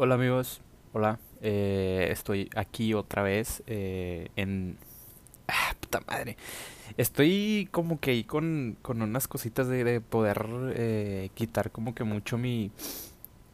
Hola 0.00 0.14
amigos, 0.14 0.60
hola. 0.92 1.18
Eh, 1.42 2.08
estoy 2.12 2.48
aquí 2.54 2.94
otra 2.94 3.22
vez 3.22 3.62
eh, 3.66 4.28
en... 4.36 4.78
Ah, 5.48 5.74
puta 5.80 6.00
madre. 6.06 6.36
Estoy 6.96 7.68
como 7.72 7.98
que 8.00 8.12
ahí 8.12 8.24
con, 8.24 8.76
con 8.82 9.02
unas 9.02 9.26
cositas 9.28 9.66
de, 9.68 9.82
de 9.84 10.00
poder 10.00 10.46
eh, 10.76 11.30
quitar 11.34 11.72
como 11.72 11.94
que 11.94 12.04
mucho 12.04 12.38
mi, 12.38 12.70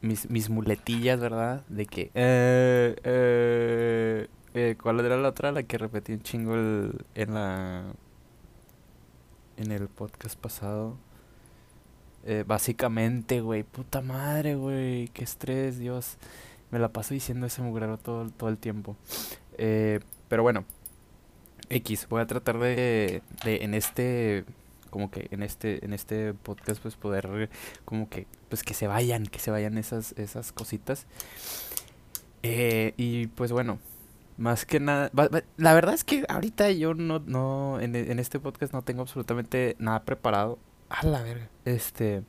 mis, 0.02 0.30
mis 0.30 0.50
muletillas, 0.50 1.20
¿verdad? 1.20 1.64
De 1.68 1.86
que... 1.86 2.10
Eh, 2.14 2.96
eh, 3.04 4.28
eh, 4.54 4.76
¿cuál 4.82 5.00
era 5.00 5.16
la 5.16 5.30
otra? 5.30 5.52
La 5.52 5.62
que 5.64 5.78
repetí 5.78 6.12
un 6.12 6.22
chingo 6.22 6.54
el- 6.56 7.06
en 7.14 7.34
la... 7.34 7.84
En 9.56 9.72
el 9.72 9.88
podcast 9.88 10.38
pasado. 10.38 10.96
Eh, 12.26 12.44
básicamente, 12.46 13.40
güey, 13.40 13.64
puta 13.64 14.00
madre, 14.00 14.54
güey, 14.54 15.08
qué 15.08 15.24
estrés, 15.24 15.78
Dios. 15.78 16.16
Me 16.70 16.78
la 16.78 16.88
paso 16.88 17.14
diciendo 17.14 17.46
ese 17.46 17.62
mugrero 17.62 17.98
todo, 17.98 18.30
todo 18.30 18.48
el 18.48 18.58
tiempo. 18.58 18.96
Eh, 19.58 20.00
pero 20.28 20.42
bueno, 20.42 20.64
X, 21.68 22.06
voy 22.08 22.22
a 22.22 22.26
tratar 22.26 22.58
de, 22.58 23.22
de 23.44 23.56
en 23.64 23.74
este, 23.74 24.44
como 24.90 25.10
que 25.10 25.28
en 25.30 25.42
este, 25.42 25.84
en 25.84 25.92
este 25.92 26.34
podcast, 26.34 26.80
pues 26.80 26.96
poder, 26.96 27.50
como 27.84 28.08
que, 28.08 28.26
pues 28.48 28.62
que 28.62 28.74
se 28.74 28.86
vayan, 28.86 29.26
que 29.26 29.38
se 29.38 29.50
vayan 29.50 29.76
esas, 29.76 30.12
esas 30.12 30.52
cositas. 30.52 31.06
Eh, 32.42 32.94
y 32.96 33.26
pues 33.28 33.52
bueno, 33.52 33.78
más 34.36 34.66
que 34.66 34.80
nada, 34.80 35.10
la 35.56 35.74
verdad 35.74 35.94
es 35.94 36.04
que 36.04 36.24
ahorita 36.28 36.70
yo 36.72 36.94
no, 36.94 37.18
no, 37.20 37.80
en, 37.80 37.94
en 37.96 38.18
este 38.18 38.40
podcast 38.40 38.72
no 38.72 38.82
tengo 38.82 39.02
absolutamente 39.02 39.76
nada 39.78 40.04
preparado. 40.04 40.58
A 40.94 41.06
la 41.06 41.22
verga. 41.22 41.48
Este, 41.64 42.22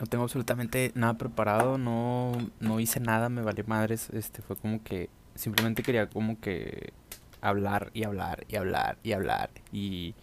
no 0.00 0.06
tengo 0.06 0.24
absolutamente 0.24 0.90
nada 0.94 1.14
preparado, 1.14 1.78
no, 1.78 2.32
no 2.58 2.80
hice 2.80 2.98
nada, 2.98 3.28
me 3.28 3.42
valió 3.42 3.64
madres, 3.66 4.10
este, 4.10 4.42
fue 4.42 4.56
como 4.56 4.82
que 4.82 5.08
simplemente 5.34 5.82
quería 5.82 6.08
como 6.08 6.40
que 6.40 6.92
hablar 7.40 7.90
y 7.94 8.02
hablar 8.04 8.44
y 8.48 8.56
hablar 8.56 8.98
y 9.04 9.12
hablar 9.12 9.50
y 9.70 10.14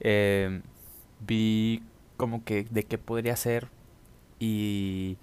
eh, 0.00 0.60
vi 1.26 1.82
como 2.18 2.44
que 2.44 2.64
de 2.64 2.84
qué 2.84 2.98
podría 2.98 3.36
ser 3.36 3.68
y 4.38 5.16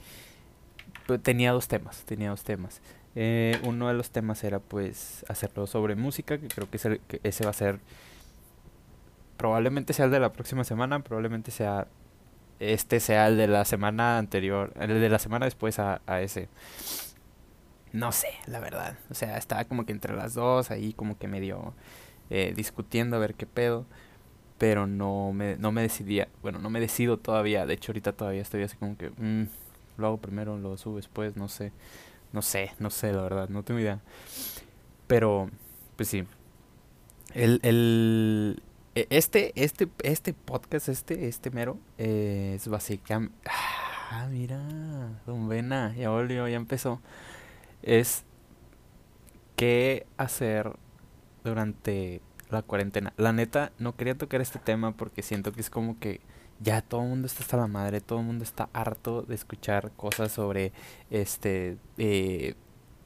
pues, 1.05 1.21
tenía 1.21 1.51
dos 1.51 1.67
temas, 1.67 2.03
tenía 2.05 2.31
dos 2.31 2.43
temas. 2.43 2.81
Eh, 3.13 3.59
uno 3.63 3.89
de 3.89 3.93
los 3.93 4.09
temas 4.09 4.43
era 4.43 4.59
pues 4.59 5.25
hacerlo 5.27 5.67
sobre 5.67 5.95
música, 5.95 6.39
que 6.39 6.47
creo 6.47 6.69
que 6.71 7.19
ese 7.23 7.43
va 7.43 7.51
a 7.51 7.53
ser, 7.53 7.79
probablemente 9.41 9.93
sea 9.93 10.05
el 10.05 10.11
de 10.11 10.19
la 10.19 10.31
próxima 10.31 10.63
semana, 10.63 10.99
probablemente 10.99 11.49
sea 11.49 11.87
este 12.59 12.99
sea 12.99 13.27
el 13.27 13.37
de 13.37 13.47
la 13.47 13.65
semana 13.65 14.19
anterior, 14.19 14.71
el 14.79 15.01
de 15.01 15.09
la 15.09 15.17
semana 15.17 15.45
después 15.45 15.79
a, 15.79 15.99
ese. 16.21 16.47
No 17.91 18.11
sé, 18.11 18.27
la 18.45 18.59
verdad. 18.59 18.99
O 19.09 19.15
sea, 19.15 19.37
estaba 19.37 19.65
como 19.65 19.83
que 19.83 19.93
entre 19.93 20.15
las 20.15 20.35
dos, 20.35 20.69
ahí 20.69 20.93
como 20.93 21.17
que 21.17 21.27
medio 21.27 21.73
eh, 22.29 22.53
discutiendo 22.55 23.15
a 23.15 23.19
ver 23.19 23.33
qué 23.33 23.47
pedo. 23.47 23.87
Pero 24.59 24.85
no 24.85 25.31
me, 25.33 25.57
no 25.57 25.71
me 25.71 25.81
decidía. 25.81 26.27
Bueno, 26.43 26.59
no 26.59 26.69
me 26.69 26.79
decido 26.79 27.17
todavía. 27.17 27.65
De 27.65 27.73
hecho, 27.73 27.93
ahorita 27.93 28.13
todavía 28.13 28.43
estoy 28.43 28.61
así 28.61 28.77
como 28.77 28.95
que... 28.95 29.09
mm, 29.09 29.47
lo 29.97 30.05
hago 30.05 30.17
primero, 30.17 30.55
lo 30.55 30.77
subo 30.77 30.97
después, 30.97 31.35
no 31.35 31.47
sé. 31.47 31.71
No 32.31 32.43
sé, 32.43 32.73
no 32.77 32.91
sé, 32.91 33.11
la 33.11 33.23
verdad, 33.23 33.49
no 33.49 33.63
tengo 33.63 33.79
idea. 33.79 34.01
Pero, 35.07 35.49
pues 35.95 36.09
sí. 36.09 36.25
El, 37.33 37.59
el, 37.63 38.61
este, 38.95 39.53
este, 39.55 39.87
este 40.03 40.33
podcast, 40.33 40.89
este, 40.89 41.27
este 41.27 41.51
mero, 41.51 41.77
eh, 41.97 42.53
es 42.55 42.67
básicamente... 42.67 43.35
Ah, 44.13 44.27
mira, 44.29 44.61
Don 45.25 45.47
Vena, 45.47 45.95
ya 45.95 46.09
volvió, 46.09 46.47
ya 46.47 46.57
empezó. 46.57 46.99
Es 47.81 48.25
qué 49.55 50.05
hacer 50.17 50.73
durante 51.45 52.21
la 52.49 52.61
cuarentena. 52.61 53.13
La 53.15 53.31
neta, 53.31 53.71
no 53.79 53.95
quería 53.95 54.17
tocar 54.17 54.41
este 54.41 54.59
tema 54.59 54.91
porque 54.97 55.21
siento 55.21 55.53
que 55.53 55.61
es 55.61 55.69
como 55.69 55.97
que 55.97 56.19
ya 56.59 56.81
todo 56.81 57.03
el 57.03 57.09
mundo 57.09 57.27
está 57.27 57.43
hasta 57.43 57.57
la 57.57 57.67
madre, 57.67 58.01
todo 58.01 58.19
el 58.19 58.25
mundo 58.25 58.43
está 58.43 58.69
harto 58.73 59.23
de 59.23 59.35
escuchar 59.35 59.91
cosas 59.91 60.33
sobre 60.33 60.73
este, 61.09 61.77
eh, 61.97 62.55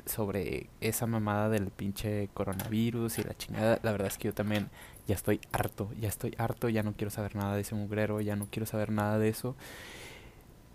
sobre 0.06 0.70
esa 0.82 1.08
mamada 1.08 1.50
del 1.50 1.68
pinche 1.72 2.30
coronavirus 2.34 3.20
y 3.20 3.24
la 3.24 3.38
chingada. 3.38 3.80
La 3.84 3.92
verdad 3.92 4.08
es 4.08 4.18
que 4.18 4.30
yo 4.30 4.34
también 4.34 4.70
ya 5.08 5.16
estoy 5.16 5.40
harto, 5.52 5.92
ya 6.00 6.10
estoy 6.10 6.34
harto, 6.38 6.70
ya 6.70 6.84
no 6.84 6.94
quiero 6.94 7.12
saber 7.12 7.36
nada 7.36 7.56
de 7.56 7.62
ese 7.62 7.76
mugrero, 7.76 8.22
ya 8.22 8.36
no 8.36 8.48
quiero 8.50 8.66
saber 8.66 8.92
nada 8.92 9.20
de 9.20 9.30
eso. 9.30 9.56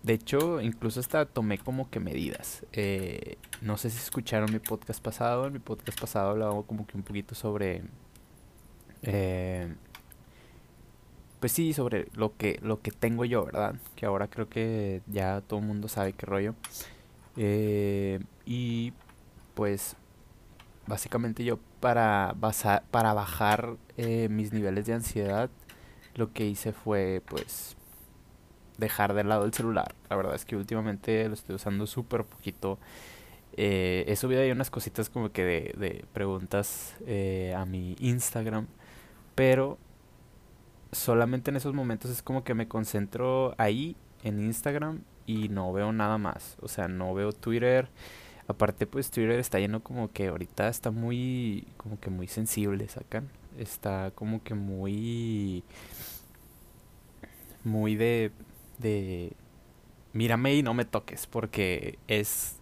De 0.03 0.13
hecho, 0.13 0.61
incluso 0.61 0.99
hasta 0.99 1.25
tomé 1.25 1.59
como 1.59 1.89
que 1.89 1.99
medidas. 1.99 2.65
Eh, 2.73 3.37
no 3.61 3.77
sé 3.77 3.89
si 3.91 3.97
escucharon 3.99 4.51
mi 4.51 4.59
podcast 4.59 5.01
pasado. 5.01 5.45
En 5.47 5.53
mi 5.53 5.59
podcast 5.59 5.99
pasado 5.99 6.31
hablaba 6.31 6.63
como 6.63 6.87
que 6.87 6.97
un 6.97 7.03
poquito 7.03 7.35
sobre, 7.35 7.83
eh, 9.03 9.75
pues 11.39 11.51
sí, 11.51 11.73
sobre 11.73 12.07
lo 12.15 12.35
que 12.35 12.59
lo 12.63 12.81
que 12.81 12.91
tengo 12.91 13.25
yo, 13.25 13.45
¿verdad? 13.45 13.75
Que 13.95 14.05
ahora 14.07 14.27
creo 14.27 14.49
que 14.49 15.01
ya 15.07 15.41
todo 15.41 15.59
el 15.59 15.65
mundo 15.65 15.87
sabe 15.87 16.13
qué 16.13 16.25
rollo. 16.25 16.55
Eh, 17.37 18.19
y 18.45 18.93
pues 19.53 19.95
básicamente 20.91 21.43
yo 21.45 21.59
para 21.81 22.35
basa- 22.37 22.83
para 22.91 23.13
bajar 23.13 23.77
eh, 23.97 24.29
mis 24.29 24.53
niveles 24.53 24.85
de 24.87 24.93
ansiedad, 24.95 25.49
lo 26.15 26.33
que 26.33 26.45
hice 26.47 26.73
fue 26.73 27.23
pues 27.27 27.77
dejar 28.77 29.13
de 29.13 29.23
lado 29.23 29.45
el 29.45 29.53
celular. 29.53 29.95
La 30.09 30.15
verdad 30.15 30.35
es 30.35 30.45
que 30.45 30.55
últimamente 30.55 31.27
lo 31.27 31.33
estoy 31.33 31.55
usando 31.55 31.87
súper 31.87 32.23
poquito. 32.25 32.79
Eh, 33.57 34.05
he 34.07 34.15
subido 34.15 34.41
ahí 34.41 34.51
unas 34.51 34.71
cositas 34.71 35.09
como 35.09 35.31
que 35.31 35.43
de, 35.45 35.75
de 35.77 36.05
preguntas 36.13 36.95
eh, 37.07 37.53
a 37.57 37.65
mi 37.65 37.95
Instagram, 37.99 38.67
pero 39.35 39.77
solamente 40.91 41.51
en 41.51 41.57
esos 41.57 41.73
momentos 41.73 42.11
es 42.11 42.21
como 42.21 42.43
que 42.43 42.53
me 42.53 42.67
concentro 42.67 43.55
ahí 43.57 43.95
en 44.23 44.39
Instagram 44.39 45.01
y 45.25 45.49
no 45.49 45.71
veo 45.73 45.91
nada 45.93 46.17
más. 46.17 46.57
O 46.61 46.67
sea, 46.67 46.87
no 46.87 47.13
veo 47.13 47.31
Twitter. 47.31 47.89
Aparte, 48.47 48.87
pues 48.87 49.11
Twitter 49.11 49.39
está 49.39 49.59
lleno 49.59 49.81
como 49.81 50.11
que 50.11 50.27
ahorita 50.27 50.67
está 50.67 50.91
muy, 50.91 51.67
como 51.77 51.99
que 51.99 52.09
muy 52.09 52.27
sensible, 52.27 52.87
¿sacan? 52.89 53.29
Está 53.57 54.11
como 54.11 54.43
que 54.43 54.53
muy, 54.53 55.63
muy 57.63 57.95
de, 57.95 58.31
de, 58.79 59.33
mírame 60.13 60.55
y 60.55 60.63
no 60.63 60.73
me 60.73 60.85
toques, 60.85 61.27
porque 61.27 61.99
es 62.07 62.57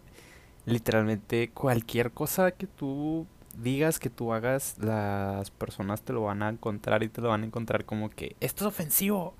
literalmente 0.66 1.50
cualquier 1.50 2.12
cosa 2.12 2.51
que 2.51 2.68
tú 2.68 3.25
digas, 3.57 4.00
que 4.00 4.09
tú 4.09 4.34
hagas, 4.34 4.78
las 4.79 5.51
personas 5.51 6.03
te 6.03 6.13
lo 6.13 6.23
van 6.23 6.44
a 6.44 6.50
encontrar 6.50 7.03
y 7.03 7.09
te 7.09 7.22
lo 7.22 7.29
van 7.29 7.44
a 7.44 7.45
encontrar 7.45 7.85
como 7.85 8.09
que 8.09 8.35
esto 8.39 8.66
es 8.66 8.68
ofensivo, 8.68 9.34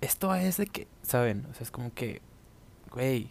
esto 0.00 0.34
es 0.34 0.56
de 0.58 0.66
que, 0.66 0.88
¿saben? 1.02 1.46
O 1.50 1.54
sea, 1.54 1.62
es 1.62 1.70
como 1.70 1.92
que, 1.94 2.20
güey, 2.90 3.30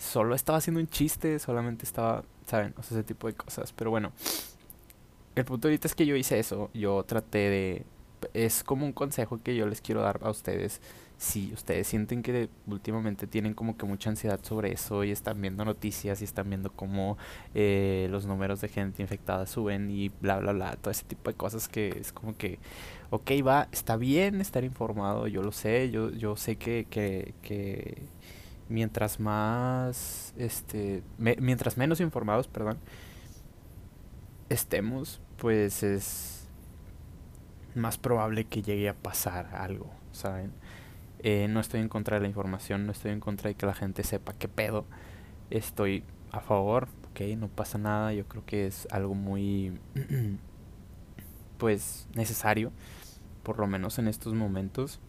solo 0.00 0.34
estaba 0.34 0.58
haciendo 0.58 0.80
un 0.80 0.88
chiste, 0.88 1.38
solamente 1.38 1.84
estaba, 1.84 2.24
¿saben? 2.46 2.74
Ese 2.80 3.04
tipo 3.04 3.26
de 3.26 3.34
cosas. 3.34 3.72
Pero 3.72 3.90
bueno, 3.90 4.12
el 5.36 5.44
punto 5.44 5.68
ahorita 5.68 5.86
es 5.86 5.94
que 5.94 6.06
yo 6.06 6.16
hice 6.16 6.38
eso, 6.38 6.70
yo 6.74 7.04
traté 7.04 7.38
de... 7.38 7.84
Es 8.34 8.64
como 8.64 8.84
un 8.84 8.92
consejo 8.92 9.40
que 9.42 9.56
yo 9.56 9.66
les 9.66 9.80
quiero 9.80 10.02
dar 10.02 10.20
a 10.22 10.30
ustedes. 10.30 10.80
Si 11.16 11.52
ustedes 11.52 11.86
sienten 11.86 12.22
que 12.22 12.48
últimamente 12.66 13.26
tienen 13.26 13.52
como 13.52 13.76
que 13.76 13.84
mucha 13.84 14.08
ansiedad 14.08 14.40
sobre 14.42 14.72
eso 14.72 15.04
y 15.04 15.10
están 15.10 15.40
viendo 15.40 15.66
noticias 15.66 16.22
y 16.22 16.24
están 16.24 16.48
viendo 16.48 16.70
cómo 16.72 17.18
eh, 17.54 18.08
los 18.10 18.24
números 18.24 18.62
de 18.62 18.68
gente 18.68 19.02
infectada 19.02 19.46
suben 19.46 19.90
y 19.90 20.08
bla, 20.08 20.38
bla, 20.38 20.52
bla, 20.52 20.76
todo 20.76 20.90
ese 20.90 21.04
tipo 21.04 21.30
de 21.30 21.36
cosas 21.36 21.68
que 21.68 21.90
es 21.90 22.12
como 22.12 22.34
que, 22.36 22.58
ok, 23.10 23.30
va, 23.46 23.68
está 23.70 23.96
bien 23.96 24.40
estar 24.40 24.64
informado, 24.64 25.26
yo 25.26 25.42
lo 25.42 25.52
sé, 25.52 25.90
yo, 25.90 26.10
yo 26.10 26.36
sé 26.36 26.56
que, 26.56 26.86
que 26.90 27.34
mientras 28.70 29.20
más, 29.20 30.32
este, 30.38 31.02
mientras 31.18 31.76
menos 31.76 32.00
informados, 32.00 32.48
perdón, 32.48 32.78
estemos, 34.48 35.20
pues 35.36 35.82
es 35.82 36.48
más 37.74 37.98
probable 37.98 38.44
que 38.44 38.62
llegue 38.62 38.88
a 38.88 38.94
pasar 38.94 39.54
algo, 39.54 39.90
¿saben? 40.12 40.52
Eh, 41.22 41.48
no 41.48 41.60
estoy 41.60 41.80
en 41.80 41.88
contra 41.88 42.16
de 42.16 42.22
la 42.22 42.28
información, 42.28 42.86
no 42.86 42.92
estoy 42.92 43.10
en 43.12 43.20
contra 43.20 43.48
de 43.48 43.54
que 43.54 43.66
la 43.66 43.74
gente 43.74 44.04
sepa 44.04 44.32
qué 44.32 44.48
pedo. 44.48 44.86
Estoy 45.50 46.04
a 46.32 46.40
favor, 46.40 46.88
ok, 47.10 47.20
no 47.36 47.48
pasa 47.48 47.76
nada, 47.78 48.12
yo 48.12 48.26
creo 48.26 48.44
que 48.46 48.66
es 48.66 48.88
algo 48.90 49.14
muy, 49.14 49.78
pues, 51.58 52.08
necesario, 52.14 52.72
por 53.42 53.58
lo 53.58 53.66
menos 53.66 53.98
en 53.98 54.08
estos 54.08 54.34
momentos. 54.34 55.00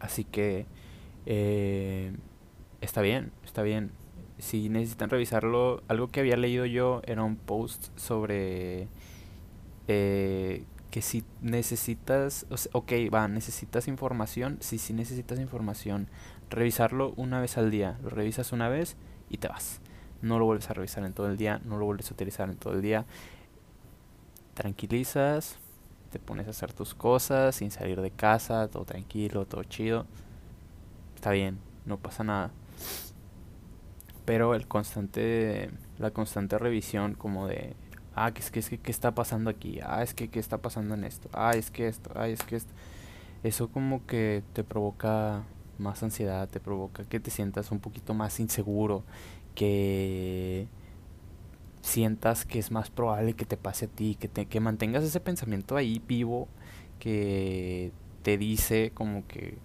Así 0.00 0.24
que, 0.24 0.66
eh, 1.26 2.12
está 2.80 3.00
bien, 3.02 3.32
está 3.44 3.62
bien. 3.62 3.90
Si 4.38 4.68
necesitan 4.68 5.10
revisarlo, 5.10 5.82
algo 5.88 6.08
que 6.08 6.20
había 6.20 6.36
leído 6.36 6.66
yo 6.66 7.00
era 7.06 7.22
un 7.22 7.36
post 7.36 7.88
sobre 7.96 8.88
eh, 9.88 10.64
que 10.90 11.02
si 11.02 11.24
necesitas, 11.40 12.46
ok, 12.72 12.92
va, 13.12 13.28
necesitas 13.28 13.88
información, 13.88 14.58
si 14.60 14.78
si 14.78 14.92
necesitas 14.92 15.38
información, 15.40 16.08
revisarlo 16.50 17.12
una 17.16 17.40
vez 17.40 17.58
al 17.58 17.70
día, 17.70 17.98
lo 18.02 18.10
revisas 18.10 18.52
una 18.52 18.68
vez 18.68 18.96
y 19.30 19.38
te 19.38 19.48
vas. 19.48 19.80
No 20.22 20.38
lo 20.38 20.46
vuelves 20.46 20.70
a 20.70 20.74
revisar 20.74 21.04
en 21.04 21.12
todo 21.12 21.28
el 21.28 21.36
día, 21.36 21.60
no 21.64 21.76
lo 21.76 21.84
vuelves 21.84 22.10
a 22.10 22.14
utilizar 22.14 22.48
en 22.48 22.56
todo 22.56 22.72
el 22.72 22.82
día. 22.82 23.04
Tranquilizas, 24.54 25.58
te 26.10 26.18
pones 26.18 26.46
a 26.46 26.50
hacer 26.50 26.72
tus 26.72 26.94
cosas 26.94 27.56
sin 27.56 27.70
salir 27.70 28.00
de 28.00 28.10
casa, 28.10 28.68
todo 28.68 28.84
tranquilo, 28.84 29.44
todo 29.46 29.64
chido. 29.64 30.06
Está 31.14 31.30
bien, 31.32 31.58
no 31.84 31.98
pasa 31.98 32.24
nada. 32.24 32.50
Pero 34.24 34.54
el 34.54 34.66
constante, 34.66 35.70
la 35.98 36.10
constante 36.10 36.58
revisión 36.58 37.14
como 37.14 37.46
de, 37.46 37.74
ah, 38.14 38.32
que 38.32 38.40
es 38.40 38.50
que, 38.50 38.58
es 38.60 38.68
que, 38.68 38.78
¿qué 38.78 38.90
está 38.90 39.14
pasando 39.14 39.50
aquí? 39.50 39.78
Ah, 39.82 40.02
es 40.02 40.14
que, 40.14 40.28
¿qué 40.28 40.40
está 40.40 40.58
pasando 40.58 40.94
en 40.94 41.04
esto? 41.04 41.28
Ah, 41.32 41.52
es 41.54 41.70
que 41.70 41.86
esto, 41.88 42.10
ah, 42.14 42.28
es 42.28 42.42
que 42.42 42.56
esto. 42.56 42.72
Eso 43.44 43.68
como 43.68 44.04
que 44.06 44.42
te 44.52 44.64
provoca 44.64 45.44
más 45.78 46.02
ansiedad, 46.02 46.48
te 46.48 46.60
provoca 46.60 47.04
que 47.04 47.20
te 47.20 47.30
sientas 47.30 47.70
un 47.70 47.80
poquito 47.80 48.14
más 48.14 48.40
inseguro, 48.40 49.04
que 49.54 50.66
sientas 51.82 52.44
que 52.44 52.58
es 52.58 52.70
más 52.70 52.90
probable 52.90 53.34
que 53.34 53.44
te 53.44 53.56
pase 53.56 53.86
a 53.86 53.88
ti, 53.88 54.16
que, 54.18 54.28
te, 54.28 54.46
que 54.46 54.60
mantengas 54.60 55.04
ese 55.04 55.20
pensamiento 55.20 55.76
ahí 55.76 56.02
vivo 56.06 56.48
que 56.98 57.92
te 58.22 58.38
dice 58.38 58.90
como 58.94 59.26
que 59.26 59.58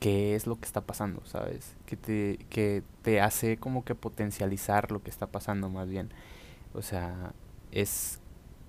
qué 0.00 0.34
es 0.34 0.46
lo 0.46 0.58
que 0.58 0.64
está 0.66 0.80
pasando, 0.80 1.22
¿sabes? 1.26 1.76
Que 1.86 1.96
te, 1.96 2.38
que 2.48 2.82
te 3.02 3.20
hace 3.20 3.58
como 3.58 3.84
que 3.84 3.94
potencializar 3.94 4.90
lo 4.90 5.02
que 5.02 5.10
está 5.10 5.26
pasando 5.28 5.68
más 5.68 5.88
bien. 5.88 6.10
O 6.74 6.82
sea, 6.82 7.32
es 7.70 8.20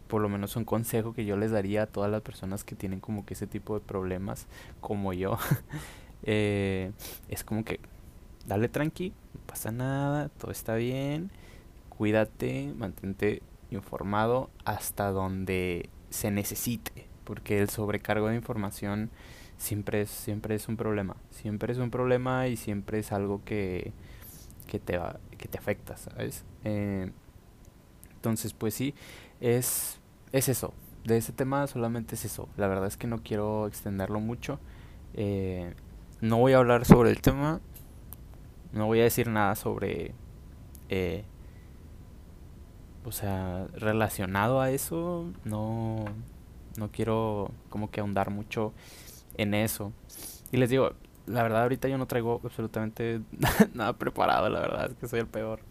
por 0.08 0.22
lo 0.22 0.28
menos 0.28 0.58
un 0.58 0.66
consejo 0.66 1.14
que 1.14 1.26
yo 1.26 1.38
les 1.38 1.52
daría 1.52 1.84
a 1.84 1.88
todas 1.88 2.12
las 2.12 2.22
personas 2.22 2.66
que 2.66 2.76
tienen 2.76 3.00
como 3.00 3.26
que 3.26 3.34
ese 3.34 3.48
tipo 3.48 3.76
de 3.76 3.80
problemas 3.80 4.46
como 4.82 5.14
yo. 5.14 5.38
eh, 6.24 6.92
es 7.30 7.46
como 7.46 7.64
que 7.64 7.80
dale 8.46 8.68
tranqui, 8.68 9.14
no 9.34 9.40
pasa 9.48 9.72
nada, 9.72 10.28
todo 10.30 10.52
está 10.52 10.76
bien, 10.76 11.32
cuídate, 11.90 12.74
mantente 12.76 13.42
informado 13.70 14.50
hasta 14.66 15.12
donde 15.12 15.90
se 16.10 16.30
necesite, 16.30 17.08
porque 17.24 17.60
el 17.62 17.70
sobrecargo 17.70 18.28
de 18.28 18.36
información 18.36 19.12
siempre 19.62 20.02
es, 20.02 20.10
siempre 20.10 20.56
es 20.56 20.68
un 20.68 20.76
problema, 20.76 21.16
siempre 21.30 21.72
es 21.72 21.78
un 21.78 21.92
problema 21.92 22.48
y 22.48 22.58
siempre 22.58 23.00
es 23.00 23.12
algo 23.12 23.44
que, 23.46 23.94
que, 24.68 24.80
te, 24.80 25.00
que 25.38 25.48
te 25.48 25.58
afecta, 25.58 25.96
¿sabes? 25.98 26.44
Eh, 26.64 27.12
entonces, 28.16 28.54
pues 28.54 28.74
sí, 28.74 28.96
es, 29.40 30.00
es 30.32 30.50
eso, 30.50 30.74
de 31.06 31.18
ese 31.18 31.32
tema 31.32 31.68
solamente 31.68 32.16
es 32.16 32.26
eso, 32.26 32.50
la 32.58 32.68
verdad 32.68 32.88
es 32.88 32.98
que 32.98 33.06
no 33.06 33.20
quiero 33.20 33.68
extenderlo 33.68 34.20
mucho, 34.20 34.60
eh, 35.14 35.76
no 36.22 36.38
voy 36.38 36.54
a 36.54 36.58
hablar 36.58 36.86
sobre 36.86 37.12
el 37.12 37.22
tema, 37.22 37.62
no 38.74 38.88
voy 38.88 39.00
a 39.02 39.04
decir 39.04 39.28
nada 39.28 39.56
sobre, 39.56 40.14
eh, 40.90 41.24
o 43.06 43.12
sea, 43.12 43.68
relacionado 43.76 44.60
a 44.60 44.72
eso, 44.72 45.32
no, 45.46 46.06
no 46.78 46.92
quiero 46.92 47.52
como 47.70 47.92
que 47.92 48.00
ahondar 48.00 48.32
mucho 48.32 48.74
en 49.38 49.54
eso. 49.54 49.94
Y 50.52 50.58
les 50.58 50.70
digo, 50.70 50.94
la 51.28 51.44
verdad 51.44 51.64
ahorita 51.64 51.88
yo 51.88 51.98
no 51.98 52.08
traigo 52.08 52.42
absolutamente 52.44 53.22
nada 53.74 53.94
preparado, 53.94 54.50
la 54.50 54.60
verdad 54.60 54.92
es 54.92 54.98
que 54.98 55.08
soy 55.08 55.20
el 55.20 55.28
peor. 55.28 55.62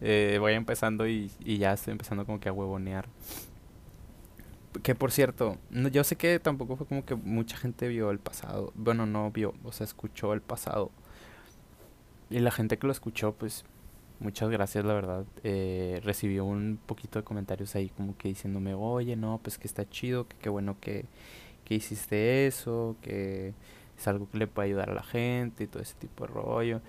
Eh, 0.00 0.38
voy 0.40 0.54
empezando 0.54 1.06
y, 1.06 1.30
ya 1.44 1.72
estoy 1.72 1.92
empezando 1.92 2.26
como 2.26 2.40
que 2.40 2.48
a 2.48 2.52
huevonear. 2.52 3.06
Que 4.82 4.94
por 4.94 5.12
cierto, 5.12 5.58
yo 5.70 6.02
sé 6.02 6.16
que 6.16 6.40
tampoco 6.40 6.76
fue 6.76 6.86
como 6.86 7.04
que 7.04 7.14
mucha 7.14 7.56
gente 7.56 7.88
vio 7.88 8.10
el 8.10 8.18
pasado. 8.18 8.72
Bueno, 8.74 9.06
no 9.06 9.30
vio, 9.30 9.54
o 9.64 9.70
sea, 9.70 9.84
escuchó 9.84 10.32
el 10.32 10.40
pasado. 10.40 10.90
Y 12.30 12.40
la 12.40 12.50
gente 12.50 12.78
que 12.78 12.86
lo 12.86 12.92
escuchó, 12.92 13.32
pues 13.34 13.64
muchas 14.18 14.48
gracias, 14.50 14.84
la 14.84 14.94
verdad. 14.94 15.26
Eh, 15.44 16.00
recibió 16.02 16.44
un 16.46 16.80
poquito 16.84 17.18
de 17.18 17.24
comentarios 17.24 17.74
ahí 17.76 17.90
como 17.90 18.16
que 18.16 18.28
diciéndome, 18.28 18.74
oye, 18.74 19.14
no, 19.14 19.38
pues 19.42 19.58
que 19.58 19.68
está 19.68 19.88
chido, 19.88 20.26
que 20.26 20.36
qué 20.38 20.48
bueno 20.48 20.78
que, 20.80 21.04
que 21.64 21.74
hiciste 21.74 22.46
eso, 22.46 22.96
que 23.02 23.54
es 23.96 24.08
algo 24.08 24.28
que 24.30 24.38
le 24.38 24.46
puede 24.46 24.68
ayudar 24.68 24.90
a 24.90 24.94
la 24.94 25.02
gente 25.02 25.64
y 25.64 25.66
todo 25.66 25.82
ese 25.82 25.94
tipo 25.94 26.26
de 26.26 26.32
rollo. 26.32 26.80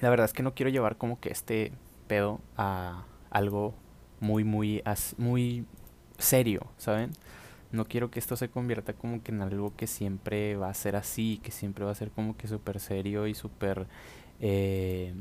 La 0.00 0.10
verdad 0.10 0.24
es 0.24 0.32
que 0.32 0.42
no 0.42 0.54
quiero 0.54 0.70
llevar 0.70 0.96
como 0.96 1.20
que 1.20 1.30
este 1.30 1.72
pedo 2.08 2.40
a 2.56 3.04
algo 3.30 3.74
muy, 4.20 4.44
muy, 4.44 4.82
muy 5.18 5.66
serio, 6.18 6.66
¿saben? 6.76 7.12
No 7.72 7.84
quiero 7.86 8.10
que 8.10 8.18
esto 8.18 8.36
se 8.36 8.48
convierta 8.48 8.94
como 8.94 9.22
que 9.22 9.32
en 9.32 9.42
algo 9.42 9.74
que 9.76 9.86
siempre 9.86 10.56
va 10.56 10.70
a 10.70 10.74
ser 10.74 10.96
así, 10.96 11.40
que 11.42 11.52
siempre 11.52 11.84
va 11.84 11.92
a 11.92 11.94
ser 11.94 12.10
como 12.10 12.36
que 12.36 12.48
súper 12.48 12.80
serio 12.80 13.26
y 13.26 13.34
súper... 13.34 13.86
Eh, 14.40 15.14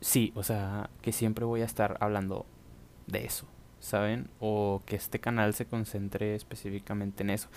sí, 0.00 0.32
o 0.34 0.42
sea, 0.42 0.90
que 1.02 1.12
siempre 1.12 1.44
voy 1.44 1.62
a 1.62 1.64
estar 1.64 1.96
hablando 2.00 2.46
de 3.06 3.24
eso, 3.26 3.46
¿saben? 3.80 4.28
O 4.40 4.82
que 4.86 4.96
este 4.96 5.18
canal 5.20 5.54
se 5.54 5.66
concentre 5.66 6.34
específicamente 6.34 7.22
en 7.22 7.30
eso. 7.30 7.48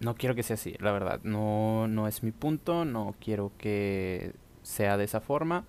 No 0.00 0.14
quiero 0.14 0.34
que 0.34 0.42
sea 0.42 0.54
así, 0.54 0.74
la 0.78 0.92
verdad. 0.92 1.20
No, 1.22 1.88
no 1.88 2.06
es 2.06 2.22
mi 2.22 2.32
punto, 2.32 2.84
no 2.84 3.14
quiero 3.20 3.52
que 3.58 4.34
sea 4.62 4.96
de 4.96 5.04
esa 5.04 5.20
forma. 5.20 5.64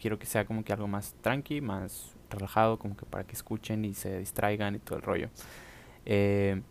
Quiero 0.00 0.18
que 0.18 0.26
sea 0.26 0.46
como 0.46 0.64
que 0.64 0.72
algo 0.72 0.88
más 0.88 1.14
tranqui, 1.20 1.60
más 1.60 2.14
relajado, 2.30 2.78
como 2.78 2.96
que 2.96 3.06
para 3.06 3.24
que 3.24 3.32
escuchen 3.32 3.84
y 3.84 3.94
se 3.94 4.18
distraigan 4.18 4.74
y 4.74 4.78
todo 4.78 4.96
el 4.96 5.02
rollo. 5.02 5.28
Eh, 6.06 6.62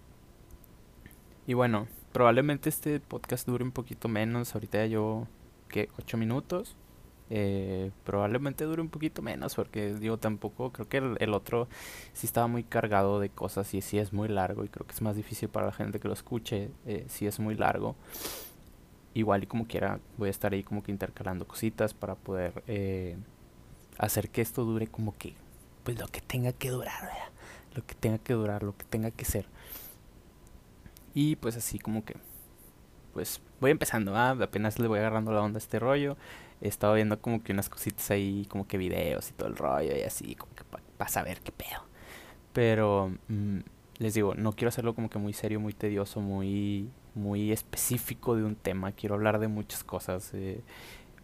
y 1.45 1.53
bueno, 1.53 1.87
probablemente 2.11 2.69
este 2.69 2.99
podcast 2.99 3.47
dure 3.47 3.63
un 3.63 3.71
poquito 3.71 4.07
menos. 4.07 4.55
Ahorita 4.55 4.79
ya 4.79 4.85
yo, 4.85 5.27
¿qué? 5.69 5.89
8 5.99 6.17
minutos. 6.17 6.75
Eh, 7.29 7.91
probablemente 8.03 8.65
dure 8.65 8.81
un 8.81 8.89
poquito 8.89 9.21
menos 9.21 9.55
porque 9.55 9.93
digo 9.95 10.17
tampoco 10.17 10.71
creo 10.71 10.89
que 10.89 10.97
el, 10.97 11.33
otro 11.33 11.69
sí 12.11 12.27
estaba 12.27 12.47
muy 12.47 12.63
cargado 12.63 13.19
de 13.19 13.29
cosas 13.29 13.73
y 13.73 13.81
sí 13.81 13.97
es 13.97 14.11
muy 14.11 14.27
largo 14.27 14.65
y 14.65 14.67
creo 14.67 14.85
que 14.85 14.93
es 14.93 15.01
más 15.01 15.15
difícil 15.15 15.47
para 15.47 15.65
la 15.65 15.71
gente 15.71 15.99
que 15.99 16.07
lo 16.07 16.13
escuche 16.13 16.69
eh, 16.85 17.05
si 17.07 17.25
es 17.25 17.39
muy 17.39 17.55
largo. 17.55 17.95
Igual 19.13 19.43
y 19.43 19.47
como 19.47 19.67
quiera 19.67 19.99
voy 20.17 20.27
a 20.27 20.31
estar 20.31 20.53
ahí 20.53 20.63
como 20.63 20.83
que 20.83 20.91
intercalando 20.91 21.47
cositas 21.47 21.93
para 21.93 22.15
poder 22.15 22.63
eh, 22.67 23.15
hacer 23.97 24.29
que 24.29 24.41
esto 24.41 24.65
dure 24.65 24.87
como 24.87 25.17
que 25.17 25.33
pues 25.83 25.99
lo 25.99 26.07
que 26.07 26.21
tenga 26.21 26.51
que 26.51 26.69
durar 26.69 27.09
lo 27.75 27.85
que 27.85 27.95
tenga 27.95 28.17
que 28.17 28.33
durar 28.33 28.63
lo 28.63 28.75
que 28.77 28.85
tenga 28.85 29.11
que 29.11 29.25
ser. 29.25 29.45
Y 31.13 31.35
pues 31.37 31.55
así 31.55 31.79
como 31.79 32.03
que 32.03 32.15
pues 33.13 33.41
voy 33.59 33.71
empezando 33.71 34.15
¿ah? 34.15 34.31
apenas 34.31 34.79
le 34.79 34.87
voy 34.87 34.99
agarrando 34.99 35.31
la 35.31 35.41
onda 35.41 35.57
a 35.57 35.59
este 35.59 35.79
rollo 35.79 36.17
he 36.63 36.69
estado 36.69 36.93
viendo 36.93 37.19
como 37.19 37.43
que 37.43 37.51
unas 37.51 37.69
cositas 37.69 38.09
ahí, 38.09 38.45
como 38.49 38.65
que 38.65 38.77
videos 38.77 39.29
y 39.29 39.33
todo 39.33 39.49
el 39.49 39.57
rollo 39.57 39.97
y 39.97 40.01
así, 40.03 40.33
como 40.35 40.55
que 40.55 40.63
para 40.97 41.09
saber 41.09 41.41
qué 41.41 41.51
pedo. 41.51 41.83
Pero 42.53 43.11
mm, 43.27 43.59
les 43.99 44.13
digo, 44.13 44.33
no 44.33 44.53
quiero 44.53 44.69
hacerlo 44.69 44.95
como 44.95 45.09
que 45.09 45.19
muy 45.19 45.33
serio, 45.33 45.59
muy 45.59 45.73
tedioso, 45.73 46.21
muy, 46.21 46.89
muy 47.15 47.51
específico 47.51 48.37
de 48.37 48.45
un 48.45 48.55
tema. 48.55 48.93
Quiero 48.93 49.15
hablar 49.15 49.39
de 49.39 49.49
muchas 49.49 49.83
cosas. 49.83 50.31
Eh, 50.33 50.61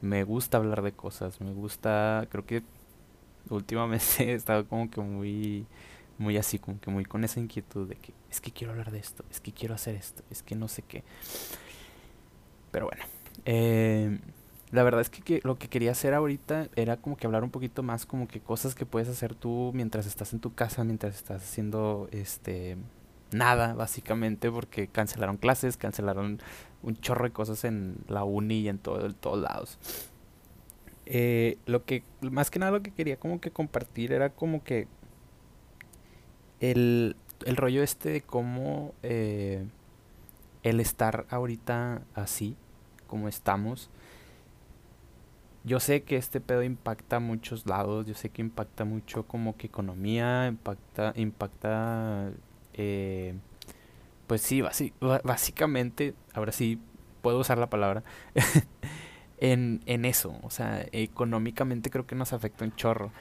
me 0.02 0.26
gusta 0.26 0.58
hablar 0.58 0.82
de 0.82 0.92
cosas, 0.92 1.40
me 1.40 1.54
gusta, 1.54 2.28
creo 2.30 2.46
que 2.46 2.64
últimamente 3.50 4.04
he 4.32 4.34
estado 4.34 4.68
como 4.68 4.92
que 4.92 5.00
muy 5.02 5.66
muy 6.18 6.36
así, 6.36 6.60
como 6.60 6.82
que 6.82 6.92
muy 6.92 7.06
con 7.06 7.24
esa 7.24 7.40
inquietud 7.40 7.88
de 7.88 7.96
que 7.96 8.14
es 8.30 8.42
que 8.42 8.52
quiero 8.52 8.74
hablar 8.74 8.92
de 8.92 9.00
esto, 9.00 9.24
es 9.32 9.40
que 9.40 9.54
quiero 9.54 9.74
hacer 9.76 9.96
esto, 9.96 10.22
es 10.30 10.44
que 10.44 10.56
no 10.56 10.68
sé 10.68 10.82
qué. 10.82 11.04
Pero 12.72 12.88
bueno, 12.88 13.04
eh, 13.46 14.20
la 14.72 14.84
verdad 14.84 15.02
es 15.02 15.10
que, 15.10 15.42
lo 15.44 15.58
que 15.58 15.68
quería 15.68 15.92
hacer 15.92 16.14
ahorita 16.14 16.68
era 16.76 16.98
como 16.98 17.18
que 17.18 17.26
hablar 17.26 17.44
un 17.44 17.50
poquito 17.50 17.82
más 17.82 18.06
como 18.06 18.28
que 18.28 18.40
cosas 18.40 18.76
que 18.76 18.86
puedes 18.86 19.10
hacer 19.10 19.34
tú 19.34 19.72
mientras 19.74 20.06
estás 20.06 20.34
en 20.34 20.40
tu 20.40 20.54
casa, 20.54 20.84
mientras 20.84 21.16
estás 21.16 21.44
haciendo 21.44 22.08
este 22.12 22.78
nada, 23.32 23.74
básicamente, 23.74 24.52
porque 24.52 24.88
cancelaron 24.88 25.38
clases, 25.38 25.78
cancelaron 25.78 26.40
un 26.82 26.98
chorro 26.98 27.26
de 27.26 27.32
cosas 27.32 27.64
en 27.64 27.98
la 28.08 28.24
uni 28.24 28.62
y 28.62 28.70
en 28.70 28.80
todo, 28.80 29.12
todos 29.14 29.40
lados. 29.40 29.78
Eh, 31.06 31.58
lo 31.66 31.86
que, 31.86 32.04
más 32.22 32.52
que 32.52 32.60
nada 32.60 32.72
lo 32.72 32.84
que 32.84 32.92
quería 32.92 33.18
como 33.18 33.42
que 33.42 33.50
compartir 33.50 34.14
era 34.14 34.30
como 34.30 34.64
que 34.64 34.88
el, 36.60 37.16
el 37.46 37.56
rollo 37.56 37.82
este 37.82 38.10
de 38.10 38.22
cómo 38.22 38.94
eh, 39.02 39.66
el 40.62 40.80
estar 40.80 41.26
ahorita 41.30 42.04
así, 42.14 42.56
como 43.08 43.28
estamos, 43.28 43.90
yo 45.64 45.80
sé 45.80 46.04
que 46.04 46.16
este 46.18 46.40
pedo 46.42 46.64
impacta 46.64 47.18
a 47.18 47.20
muchos 47.20 47.66
lados, 47.66 48.06
yo 48.06 48.14
sé 48.14 48.30
que 48.30 48.42
impacta 48.42 48.86
mucho 48.86 49.24
como 49.24 49.58
que 49.58 49.68
economía, 49.68 50.48
impacta, 50.48 51.14
impacta, 51.16 52.32
eh, 52.74 53.36
pues 54.28 54.42
sí, 54.42 54.62
básicamente, 55.24 56.14
ahora 56.34 56.52
sí 56.52 56.80
puedo 57.22 57.40
usar 57.40 57.58
la 57.58 57.70
palabra, 57.70 58.04
en, 59.40 59.82
en 59.86 60.06
eso, 60.06 60.38
o 60.44 60.50
sea, 60.50 60.86
económicamente 60.92 61.90
creo 61.90 62.06
que 62.08 62.16
nos 62.16 62.34
afecta 62.34 62.66
un 62.66 62.76
chorro. 62.76 63.12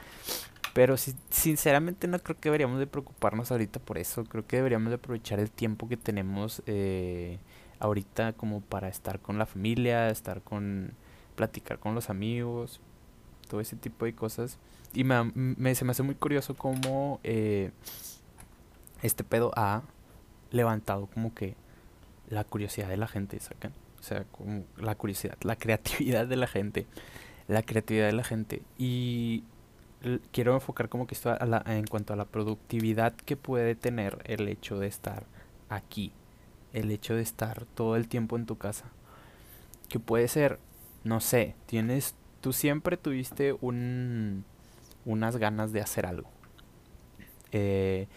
Pero 0.73 0.97
si, 0.97 1.15
sinceramente 1.29 2.07
no 2.07 2.19
creo 2.19 2.37
que 2.37 2.49
deberíamos 2.49 2.79
de 2.79 2.87
preocuparnos 2.87 3.51
ahorita 3.51 3.79
por 3.79 3.97
eso, 3.97 4.23
creo 4.25 4.45
que 4.45 4.57
deberíamos 4.57 4.89
de 4.89 4.95
aprovechar 4.95 5.39
el 5.39 5.51
tiempo 5.51 5.89
que 5.89 5.97
tenemos 5.97 6.61
eh, 6.67 7.39
ahorita 7.79 8.33
como 8.33 8.61
para 8.61 8.87
estar 8.87 9.19
con 9.19 9.37
la 9.39 9.45
familia, 9.45 10.09
estar 10.09 10.41
con 10.41 10.93
platicar 11.39 11.79
con 11.79 11.95
los 11.95 12.09
amigos, 12.09 12.81
todo 13.47 13.61
ese 13.61 13.77
tipo 13.77 14.03
de 14.03 14.13
cosas. 14.13 14.57
Y 14.93 15.05
me, 15.05 15.73
se 15.73 15.85
me 15.85 15.91
hace 15.91 16.03
muy 16.03 16.15
curioso 16.15 16.53
cómo 16.53 17.21
eh, 17.23 17.71
este 19.01 19.23
pedo 19.23 19.53
ha 19.55 19.83
levantado 20.51 21.07
como 21.07 21.33
que 21.33 21.55
la 22.27 22.43
curiosidad 22.43 22.89
de 22.89 22.97
la 22.97 23.07
gente, 23.07 23.39
¿sacan? 23.39 23.71
O 24.01 24.03
sea, 24.03 24.25
como 24.25 24.65
la 24.77 24.95
curiosidad, 24.95 25.37
la 25.43 25.55
creatividad 25.55 26.27
de 26.27 26.35
la 26.35 26.47
gente. 26.47 26.87
La 27.47 27.63
creatividad 27.63 28.07
de 28.07 28.13
la 28.13 28.25
gente. 28.25 28.61
Y 28.77 29.45
quiero 30.33 30.53
enfocar 30.53 30.89
como 30.89 31.07
que 31.07 31.15
esto 31.15 31.33
en 31.65 31.87
cuanto 31.87 32.11
a 32.11 32.17
la 32.17 32.25
productividad 32.25 33.13
que 33.13 33.37
puede 33.37 33.75
tener 33.75 34.19
el 34.25 34.49
hecho 34.49 34.77
de 34.77 34.87
estar 34.87 35.23
aquí. 35.69 36.11
El 36.73 36.91
hecho 36.91 37.15
de 37.15 37.21
estar 37.21 37.65
todo 37.75 37.95
el 37.95 38.09
tiempo 38.09 38.35
en 38.35 38.45
tu 38.45 38.57
casa. 38.57 38.91
Que 39.87 39.99
puede 39.99 40.27
ser, 40.27 40.59
no 41.03 41.19
sé, 41.19 41.55
tienes, 41.65 42.15
tú 42.41 42.53
siempre 42.53 42.97
tuviste 42.97 43.53
un, 43.61 44.45
unas 45.05 45.37
ganas 45.37 45.71
de 45.71 45.81
hacer 45.81 46.05
algo. 46.05 46.29
Eh, 47.51 48.07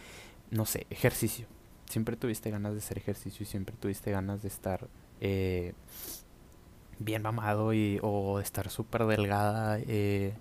no 0.51 0.67
sé, 0.67 0.87
ejercicio. 0.91 1.47
Siempre 1.89 2.17
tuviste 2.17 2.51
ganas 2.51 2.73
de 2.73 2.79
hacer 2.79 2.99
ejercicio 2.99 3.43
y 3.43 3.47
siempre 3.47 3.77
tuviste 3.79 4.11
ganas 4.11 4.43
de 4.43 4.49
estar 4.49 4.89
eh, 5.21 5.75
bien 6.99 7.23
mamado 7.23 7.73
y, 7.73 7.99
o 8.03 8.41
estar 8.41 8.71
súper 8.71 9.07
delgada. 9.07 9.79
Eh, 9.81 10.35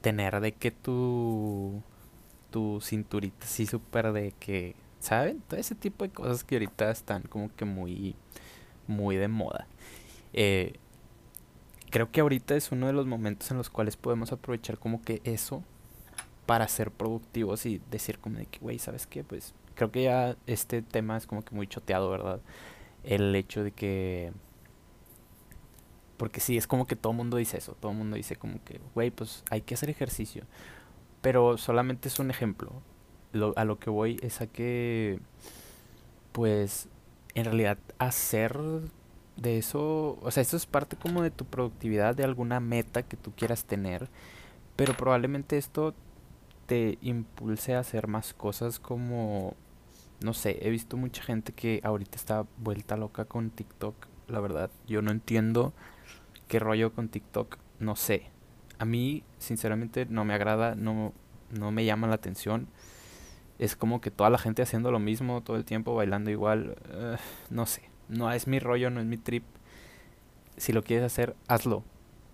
tener 0.00 0.40
de 0.40 0.52
que 0.52 0.70
tu, 0.70 1.82
tu 2.50 2.80
cinturita 2.82 3.46
así 3.46 3.66
súper 3.66 4.12
de 4.12 4.32
que, 4.38 4.74
¿saben? 5.00 5.40
Todo 5.48 5.58
ese 5.60 5.74
tipo 5.74 6.04
de 6.04 6.10
cosas 6.10 6.44
que 6.44 6.56
ahorita 6.56 6.90
están 6.90 7.22
como 7.22 7.54
que 7.54 7.64
muy, 7.64 8.16
muy 8.86 9.16
de 9.16 9.28
moda. 9.28 9.66
Eh, 10.34 10.74
creo 11.92 12.10
que 12.10 12.22
ahorita 12.22 12.56
es 12.56 12.72
uno 12.72 12.86
de 12.86 12.94
los 12.94 13.06
momentos 13.06 13.50
en 13.50 13.58
los 13.58 13.68
cuales 13.68 13.96
podemos 13.98 14.32
aprovechar 14.32 14.78
como 14.78 15.02
que 15.02 15.20
eso 15.24 15.62
para 16.46 16.66
ser 16.66 16.90
productivos 16.90 17.66
y 17.66 17.82
decir 17.90 18.18
como 18.18 18.38
de 18.38 18.46
que, 18.46 18.58
güey, 18.60 18.78
¿sabes 18.78 19.06
qué? 19.06 19.22
Pues 19.22 19.54
creo 19.74 19.92
que 19.92 20.04
ya 20.04 20.36
este 20.46 20.80
tema 20.80 21.18
es 21.18 21.26
como 21.26 21.44
que 21.44 21.54
muy 21.54 21.66
choteado, 21.66 22.10
¿verdad? 22.10 22.40
El 23.04 23.34
hecho 23.36 23.62
de 23.62 23.72
que... 23.72 24.32
Porque 26.16 26.40
sí, 26.40 26.56
es 26.56 26.66
como 26.66 26.86
que 26.86 26.96
todo 26.96 27.12
el 27.12 27.18
mundo 27.18 27.36
dice 27.36 27.58
eso, 27.58 27.76
todo 27.78 27.92
el 27.92 27.98
mundo 27.98 28.16
dice 28.16 28.36
como 28.36 28.64
que, 28.64 28.80
güey, 28.94 29.10
pues 29.10 29.44
hay 29.50 29.60
que 29.60 29.74
hacer 29.74 29.90
ejercicio. 29.90 30.44
Pero 31.20 31.58
solamente 31.58 32.08
es 32.08 32.18
un 32.18 32.30
ejemplo. 32.30 32.72
Lo, 33.32 33.52
a 33.58 33.66
lo 33.66 33.78
que 33.78 33.90
voy 33.90 34.18
es 34.22 34.40
a 34.40 34.46
que, 34.46 35.20
pues, 36.32 36.88
en 37.34 37.44
realidad 37.44 37.76
hacer 37.98 38.58
de 39.36 39.58
eso, 39.58 40.18
o 40.20 40.30
sea, 40.30 40.42
eso 40.42 40.56
es 40.56 40.66
parte 40.66 40.96
como 40.96 41.22
de 41.22 41.30
tu 41.30 41.44
productividad, 41.44 42.14
de 42.14 42.24
alguna 42.24 42.60
meta 42.60 43.02
que 43.02 43.16
tú 43.16 43.32
quieras 43.32 43.64
tener, 43.64 44.08
pero 44.76 44.96
probablemente 44.96 45.58
esto 45.58 45.94
te 46.66 46.98
impulse 47.02 47.74
a 47.74 47.80
hacer 47.80 48.08
más 48.08 48.34
cosas 48.34 48.78
como, 48.78 49.54
no 50.22 50.34
sé, 50.34 50.58
he 50.62 50.70
visto 50.70 50.96
mucha 50.96 51.22
gente 51.22 51.52
que 51.52 51.80
ahorita 51.82 52.16
está 52.16 52.46
vuelta 52.58 52.96
loca 52.96 53.24
con 53.24 53.50
TikTok, 53.50 53.94
la 54.28 54.40
verdad, 54.40 54.70
yo 54.86 55.02
no 55.02 55.10
entiendo 55.10 55.72
qué 56.48 56.58
rollo 56.58 56.92
con 56.92 57.08
TikTok, 57.08 57.58
no 57.80 57.96
sé. 57.96 58.30
A 58.78 58.84
mí, 58.84 59.22
sinceramente, 59.38 60.06
no 60.06 60.24
me 60.24 60.34
agrada, 60.34 60.74
no, 60.74 61.12
no 61.50 61.70
me 61.70 61.84
llama 61.84 62.08
la 62.08 62.14
atención. 62.14 62.66
Es 63.58 63.76
como 63.76 64.00
que 64.00 64.10
toda 64.10 64.30
la 64.30 64.38
gente 64.38 64.62
haciendo 64.62 64.90
lo 64.90 64.98
mismo 64.98 65.42
todo 65.42 65.56
el 65.56 65.64
tiempo, 65.64 65.94
bailando 65.94 66.30
igual, 66.30 66.76
no 67.50 67.66
sé 67.66 67.91
no 68.12 68.30
es 68.30 68.46
mi 68.46 68.58
rollo, 68.58 68.90
no 68.90 69.00
es 69.00 69.06
mi 69.06 69.16
trip. 69.16 69.44
Si 70.56 70.72
lo 70.72 70.82
quieres 70.82 71.04
hacer, 71.06 71.34
hazlo. 71.48 71.84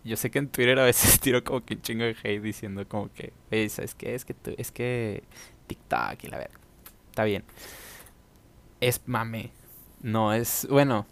Yo 0.05 0.17
sé 0.17 0.31
que 0.31 0.39
en 0.39 0.49
Twitter 0.49 0.79
a 0.79 0.85
veces 0.85 1.21
tiro 1.21 1.43
como 1.45 1.65
que 1.65 1.75
un 1.75 1.83
chingo 1.83 2.05
de 2.05 2.17
hate 2.23 2.43
diciendo 2.43 2.87
como 2.87 3.11
que, 3.13 3.33
¿sabes 3.69 3.95
qué? 3.95 4.15
Es 4.15 4.25
que, 4.25 4.35
es 4.57 4.73
que 4.73 5.23
TikTok 5.67 6.25
y 6.25 6.29
la 6.29 6.39
verdad. 6.39 6.59
Está 7.11 7.25
bien. 7.25 7.45
Es 8.81 9.03
mame. 9.07 9.53
No, 10.03 10.33
es, 10.33 10.67
bueno, 10.71 11.07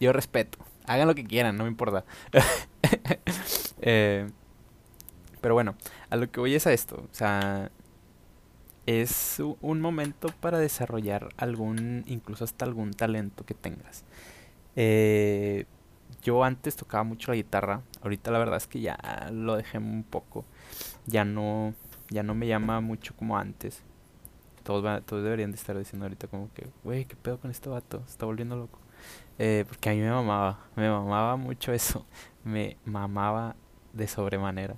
yo 0.00 0.12
respeto. 0.12 0.58
Hagan 0.86 1.08
lo 1.08 1.14
que 1.14 1.24
quieran, 1.24 1.56
no 1.56 1.64
me 1.64 1.70
importa. 1.70 2.04
eh, 3.80 4.28
pero 5.40 5.54
bueno, 5.54 5.76
a 6.10 6.16
lo 6.16 6.30
que 6.30 6.40
voy 6.40 6.54
es 6.54 6.66
a 6.66 6.72
esto. 6.72 6.96
O 6.96 7.14
sea, 7.14 7.70
es 8.86 9.40
un 9.60 9.80
momento 9.80 10.28
para 10.40 10.58
desarrollar 10.58 11.28
algún, 11.36 12.04
incluso 12.06 12.44
hasta 12.44 12.64
algún 12.64 12.92
talento 12.92 13.44
que 13.44 13.54
tengas. 13.54 14.04
Eh, 14.76 15.66
yo 16.22 16.42
antes 16.44 16.76
tocaba 16.76 17.04
mucho 17.04 17.30
la 17.30 17.36
guitarra, 17.36 17.82
ahorita 18.02 18.30
la 18.30 18.38
verdad 18.38 18.56
es 18.56 18.66
que 18.66 18.80
ya 18.80 18.96
lo 19.32 19.56
dejé 19.56 19.78
un 19.78 20.04
poco, 20.04 20.44
ya 21.06 21.24
no, 21.24 21.74
ya 22.10 22.22
no 22.22 22.34
me 22.34 22.46
llama 22.46 22.80
mucho 22.80 23.14
como 23.16 23.36
antes. 23.38 23.82
Todos, 24.62 25.04
todos 25.04 25.22
deberían 25.22 25.50
de 25.50 25.58
estar 25.58 25.76
diciendo 25.76 26.06
ahorita 26.06 26.26
como 26.28 26.50
que, 26.54 26.66
wey, 26.84 27.04
¿qué 27.04 27.16
pedo 27.16 27.38
con 27.38 27.50
este 27.50 27.68
vato? 27.68 28.02
Se 28.06 28.12
está 28.12 28.26
volviendo 28.26 28.56
loco. 28.56 28.78
Eh, 29.38 29.64
porque 29.68 29.90
a 29.90 29.92
mí 29.92 30.00
me 30.00 30.10
mamaba, 30.10 30.60
me 30.76 30.88
mamaba 30.88 31.36
mucho 31.36 31.72
eso, 31.72 32.06
me 32.44 32.76
mamaba 32.84 33.56
de 33.92 34.08
sobremanera. 34.08 34.76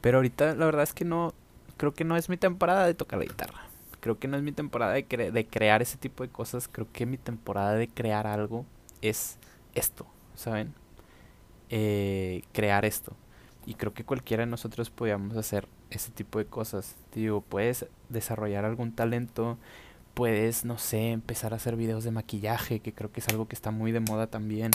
Pero 0.00 0.18
ahorita 0.18 0.54
la 0.54 0.66
verdad 0.66 0.82
es 0.82 0.92
que 0.92 1.04
no, 1.04 1.32
creo 1.80 1.94
que 1.94 2.04
no 2.04 2.14
es 2.18 2.28
mi 2.28 2.36
temporada 2.36 2.86
de 2.86 2.92
tocar 2.92 3.18
la 3.18 3.24
guitarra. 3.24 3.62
Creo 4.00 4.18
que 4.18 4.28
no 4.28 4.36
es 4.36 4.42
mi 4.42 4.52
temporada 4.52 4.92
de, 4.92 5.02
de 5.02 5.46
crear 5.46 5.80
ese 5.80 5.96
tipo 5.96 6.22
de 6.22 6.28
cosas. 6.28 6.68
Creo 6.68 6.86
que 6.92 7.06
mi 7.06 7.16
temporada 7.16 7.72
de 7.72 7.88
crear 7.88 8.26
algo 8.26 8.66
es 9.00 9.38
esto, 9.74 10.04
¿saben? 10.34 10.74
Eh, 11.70 12.42
crear 12.52 12.84
esto. 12.84 13.16
Y 13.64 13.76
creo 13.76 13.94
que 13.94 14.04
cualquiera 14.04 14.44
de 14.44 14.50
nosotros 14.50 14.90
podíamos 14.90 15.38
hacer 15.38 15.68
ese 15.88 16.10
tipo 16.10 16.38
de 16.38 16.44
cosas. 16.44 16.96
Digo, 17.14 17.40
puedes 17.40 17.86
desarrollar 18.10 18.66
algún 18.66 18.92
talento, 18.92 19.56
puedes, 20.12 20.66
no 20.66 20.76
sé, 20.76 21.12
empezar 21.12 21.54
a 21.54 21.56
hacer 21.56 21.76
videos 21.76 22.04
de 22.04 22.10
maquillaje, 22.10 22.80
que 22.80 22.92
creo 22.92 23.10
que 23.10 23.20
es 23.20 23.28
algo 23.30 23.48
que 23.48 23.54
está 23.54 23.70
muy 23.70 23.90
de 23.90 24.00
moda 24.00 24.26
también. 24.26 24.70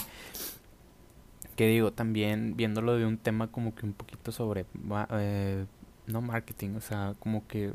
Que 1.56 1.68
digo, 1.68 1.94
también 1.94 2.56
viéndolo 2.58 2.96
de 2.96 3.06
un 3.06 3.20
tema 3.20 3.52
como 3.52 3.76
que 3.76 3.86
un 3.86 3.94
poquito 3.94 4.32
sobre 4.32 4.66
eh, 5.12 5.66
no 6.08 6.22
marketing, 6.22 6.76
o 6.76 6.82
sea, 6.82 7.16
como 7.20 7.48
que 7.48 7.74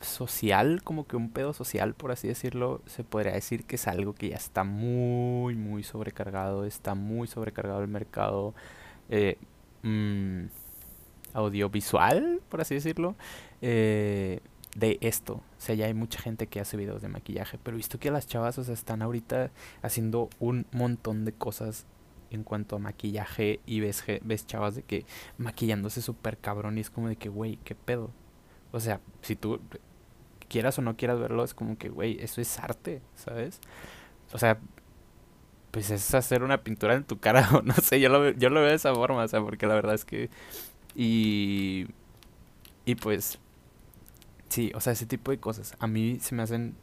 social, 0.00 0.82
como 0.82 1.06
que 1.06 1.16
un 1.16 1.30
pedo 1.30 1.52
social, 1.52 1.94
por 1.94 2.12
así 2.12 2.28
decirlo, 2.28 2.82
se 2.86 3.04
podría 3.04 3.32
decir 3.32 3.64
que 3.64 3.76
es 3.76 3.86
algo 3.88 4.14
que 4.14 4.30
ya 4.30 4.36
está 4.36 4.64
muy, 4.64 5.56
muy 5.56 5.82
sobrecargado, 5.82 6.64
está 6.64 6.94
muy 6.94 7.26
sobrecargado 7.26 7.82
el 7.82 7.88
mercado 7.88 8.54
eh, 9.10 9.38
mm, 9.82 10.44
audiovisual, 11.34 12.40
por 12.48 12.60
así 12.60 12.74
decirlo, 12.74 13.16
eh, 13.62 14.40
de 14.76 14.98
esto. 15.00 15.34
O 15.34 15.60
sea, 15.60 15.74
ya 15.74 15.86
hay 15.86 15.94
mucha 15.94 16.20
gente 16.20 16.46
que 16.46 16.60
hace 16.60 16.76
videos 16.76 17.02
de 17.02 17.08
maquillaje, 17.08 17.58
pero 17.62 17.76
visto 17.76 17.98
que 17.98 18.10
las 18.10 18.26
chavas, 18.26 18.58
o 18.58 18.64
sea, 18.64 18.74
están 18.74 19.02
ahorita 19.02 19.50
haciendo 19.82 20.30
un 20.38 20.66
montón 20.72 21.24
de 21.24 21.32
cosas 21.32 21.86
en 22.30 22.44
cuanto 22.44 22.76
a 22.76 22.78
maquillaje 22.78 23.60
y 23.66 23.80
ves, 23.80 24.04
ves 24.22 24.46
chavas 24.46 24.74
de 24.74 24.82
que 24.82 25.04
maquillándose 25.38 26.02
súper 26.02 26.38
cabrón 26.38 26.78
y 26.78 26.82
es 26.82 26.90
como 26.90 27.08
de 27.08 27.16
que, 27.16 27.28
güey, 27.28 27.58
¿qué 27.64 27.74
pedo? 27.74 28.10
O 28.72 28.80
sea, 28.80 29.00
si 29.22 29.36
tú 29.36 29.60
quieras 30.48 30.78
o 30.78 30.82
no 30.82 30.96
quieras 30.96 31.18
verlo, 31.18 31.44
es 31.44 31.54
como 31.54 31.78
que, 31.78 31.88
güey, 31.88 32.18
eso 32.20 32.40
es 32.40 32.58
arte, 32.58 33.02
¿sabes? 33.14 33.60
O 34.32 34.38
sea, 34.38 34.58
pues 35.70 35.90
es 35.90 36.14
hacer 36.14 36.42
una 36.42 36.62
pintura 36.62 36.94
en 36.94 37.04
tu 37.04 37.18
cara 37.18 37.48
o 37.54 37.62
no 37.62 37.74
sé, 37.74 38.00
yo 38.00 38.08
lo, 38.08 38.30
yo 38.30 38.50
lo 38.50 38.60
veo 38.60 38.70
de 38.70 38.76
esa 38.76 38.94
forma, 38.94 39.22
o 39.24 39.28
sea, 39.28 39.40
porque 39.40 39.66
la 39.66 39.74
verdad 39.74 39.94
es 39.94 40.04
que... 40.04 40.30
Y... 40.94 41.86
Y 42.84 42.94
pues... 42.96 43.38
Sí, 44.48 44.72
o 44.74 44.80
sea, 44.80 44.94
ese 44.94 45.04
tipo 45.04 45.30
de 45.30 45.38
cosas 45.38 45.76
a 45.78 45.86
mí 45.86 46.18
se 46.20 46.34
me 46.34 46.42
hacen 46.42 46.74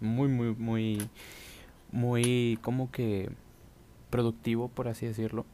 muy, 0.00 0.28
muy, 0.28 0.54
muy... 0.54 1.08
Muy 1.90 2.58
como 2.62 2.90
que 2.90 3.30
productivo, 4.12 4.68
por 4.68 4.86
así 4.86 5.06
decirlo. 5.06 5.44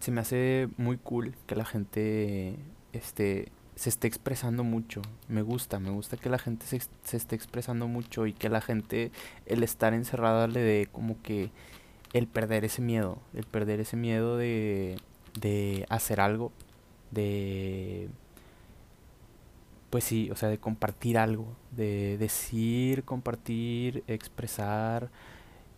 Se 0.00 0.10
me 0.10 0.22
hace 0.22 0.68
muy 0.78 0.96
cool 0.96 1.34
que 1.46 1.56
la 1.56 1.66
gente 1.66 2.56
este, 2.94 3.50
se 3.74 3.90
esté 3.90 4.06
expresando 4.06 4.64
mucho. 4.64 5.02
Me 5.28 5.42
gusta, 5.42 5.80
me 5.80 5.90
gusta 5.90 6.16
que 6.16 6.30
la 6.30 6.38
gente 6.38 6.64
se, 6.64 6.80
se 7.02 7.16
esté 7.18 7.34
expresando 7.36 7.88
mucho 7.88 8.26
y 8.26 8.32
que 8.32 8.48
la 8.48 8.62
gente, 8.62 9.10
el 9.46 9.62
estar 9.62 9.92
encerrada, 9.92 10.46
le 10.46 10.60
dé 10.60 10.88
como 10.90 11.20
que 11.22 11.50
el 12.12 12.28
perder 12.28 12.64
ese 12.64 12.82
miedo, 12.82 13.18
el 13.34 13.44
perder 13.44 13.80
ese 13.80 13.96
miedo 13.96 14.36
de, 14.36 14.96
de 15.40 15.86
hacer 15.90 16.20
algo, 16.20 16.52
de 17.10 18.08
pues 19.90 20.04
sí, 20.04 20.30
o 20.30 20.36
sea, 20.36 20.48
de 20.48 20.58
compartir 20.58 21.16
algo, 21.18 21.56
de 21.70 22.18
decir, 22.18 23.04
compartir, 23.04 24.04
expresar, 24.08 25.10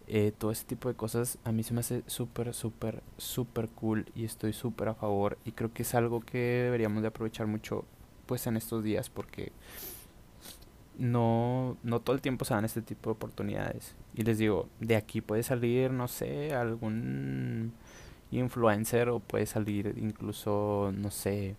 eh, 0.08 0.32
todo 0.36 0.50
ese 0.50 0.64
tipo 0.64 0.88
de 0.88 0.94
cosas 0.94 1.38
a 1.44 1.52
mí 1.52 1.62
se 1.62 1.74
me 1.74 1.80
hace 1.80 2.02
súper, 2.06 2.54
súper, 2.54 3.02
súper 3.18 3.68
cool 3.68 4.06
y 4.14 4.24
estoy 4.24 4.52
súper 4.52 4.88
a 4.88 4.94
favor 4.94 5.38
y 5.44 5.52
creo 5.52 5.72
que 5.72 5.82
es 5.82 5.94
algo 5.94 6.20
que 6.20 6.38
deberíamos 6.38 7.02
de 7.02 7.08
aprovechar 7.08 7.46
mucho 7.46 7.84
pues 8.26 8.46
en 8.46 8.56
estos 8.56 8.82
días 8.82 9.10
porque 9.10 9.52
no, 10.98 11.76
no 11.82 12.00
todo 12.00 12.16
el 12.16 12.22
tiempo 12.22 12.44
se 12.44 12.54
dan 12.54 12.64
este 12.64 12.82
tipo 12.82 13.10
de 13.10 13.12
oportunidades. 13.14 13.94
Y 14.14 14.22
les 14.22 14.38
digo, 14.38 14.68
de 14.80 14.96
aquí 14.96 15.20
puede 15.20 15.42
salir, 15.42 15.90
no 15.92 16.08
sé, 16.08 16.54
algún 16.54 17.72
influencer 18.30 19.08
o 19.08 19.20
puede 19.20 19.46
salir 19.46 19.94
incluso, 19.96 20.92
no 20.94 21.10
sé, 21.10 21.56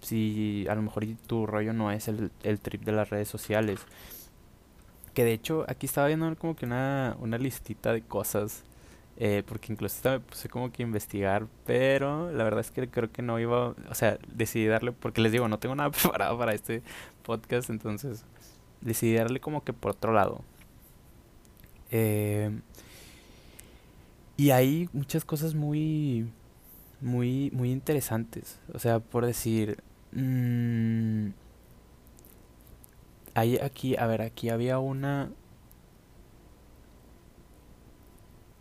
si 0.00 0.66
a 0.68 0.74
lo 0.74 0.82
mejor 0.82 1.04
tu 1.26 1.46
rollo 1.46 1.72
no 1.72 1.90
es 1.90 2.08
el, 2.08 2.30
el 2.42 2.60
trip 2.60 2.84
de 2.84 2.92
las 2.92 3.10
redes 3.10 3.28
sociales. 3.28 3.80
Que 5.16 5.24
de 5.24 5.32
hecho 5.32 5.64
aquí 5.66 5.86
estaba 5.86 6.08
viendo 6.08 6.36
como 6.36 6.54
que 6.54 6.66
una, 6.66 7.16
una 7.20 7.38
listita 7.38 7.90
de 7.94 8.02
cosas. 8.02 8.64
Eh, 9.16 9.42
porque 9.46 9.72
incluso 9.72 10.10
me 10.10 10.20
puse 10.20 10.50
como 10.50 10.70
que 10.70 10.82
investigar. 10.82 11.46
Pero 11.64 12.30
la 12.32 12.44
verdad 12.44 12.60
es 12.60 12.70
que 12.70 12.86
creo 12.90 13.10
que 13.10 13.22
no 13.22 13.40
iba. 13.40 13.68
O 13.88 13.94
sea, 13.94 14.18
decidí 14.28 14.66
darle. 14.66 14.92
Porque 14.92 15.22
les 15.22 15.32
digo, 15.32 15.48
no 15.48 15.58
tengo 15.58 15.74
nada 15.74 15.90
preparado 16.02 16.36
para 16.36 16.52
este 16.52 16.82
podcast. 17.22 17.70
Entonces 17.70 18.26
decidí 18.82 19.14
darle 19.14 19.40
como 19.40 19.64
que 19.64 19.72
por 19.72 19.92
otro 19.92 20.12
lado. 20.12 20.42
Eh, 21.90 22.50
y 24.36 24.50
hay 24.50 24.90
muchas 24.92 25.24
cosas 25.24 25.54
muy. 25.54 26.30
Muy, 27.00 27.50
muy 27.54 27.72
interesantes. 27.72 28.58
O 28.74 28.78
sea, 28.78 29.00
por 29.00 29.24
decir. 29.24 29.82
Mmm, 30.12 31.30
hay 33.36 33.58
aquí, 33.58 33.96
a 33.96 34.06
ver, 34.06 34.22
aquí 34.22 34.48
había 34.48 34.78
una... 34.78 35.30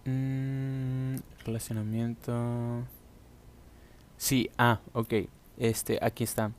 Mm, 0.04 1.16
relacionamiento... 1.46 2.84
Sí, 4.18 4.50
ah, 4.58 4.82
ok. 4.94 5.14
Este, 5.58 5.98
aquí 6.02 6.26
está. 6.26 6.52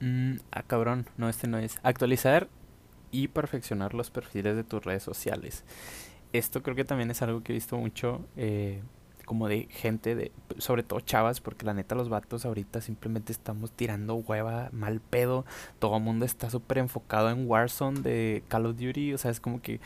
Mm, 0.00 0.36
ah, 0.52 0.62
cabrón, 0.62 1.06
no, 1.16 1.28
este 1.30 1.48
no 1.48 1.58
es. 1.58 1.78
Actualizar 1.82 2.48
y 3.10 3.28
perfeccionar 3.28 3.94
los 3.94 4.10
perfiles 4.10 4.56
de 4.56 4.64
tus 4.64 4.84
redes 4.84 5.02
sociales. 5.02 5.64
Esto 6.34 6.62
creo 6.62 6.76
que 6.76 6.84
también 6.84 7.10
es 7.10 7.22
algo 7.22 7.42
que 7.42 7.52
he 7.52 7.54
visto 7.54 7.78
mucho. 7.78 8.26
Eh, 8.36 8.82
como 9.26 9.48
de 9.48 9.68
gente, 9.70 10.14
de 10.14 10.32
sobre 10.56 10.82
todo 10.82 11.00
chavas, 11.00 11.42
porque 11.42 11.66
la 11.66 11.74
neta 11.74 11.94
los 11.94 12.08
vatos 12.08 12.46
ahorita 12.46 12.80
simplemente 12.80 13.32
estamos 13.32 13.72
tirando 13.72 14.14
hueva, 14.14 14.70
mal 14.72 15.00
pedo, 15.00 15.44
todo 15.78 15.98
el 15.98 16.02
mundo 16.02 16.24
está 16.24 16.48
súper 16.48 16.78
enfocado 16.78 17.28
en 17.28 17.46
Warzone 17.46 18.00
de 18.00 18.44
Call 18.48 18.66
of 18.66 18.76
Duty, 18.78 19.12
o 19.12 19.18
sea, 19.18 19.30
es 19.30 19.40
como 19.40 19.60
que 19.60 19.80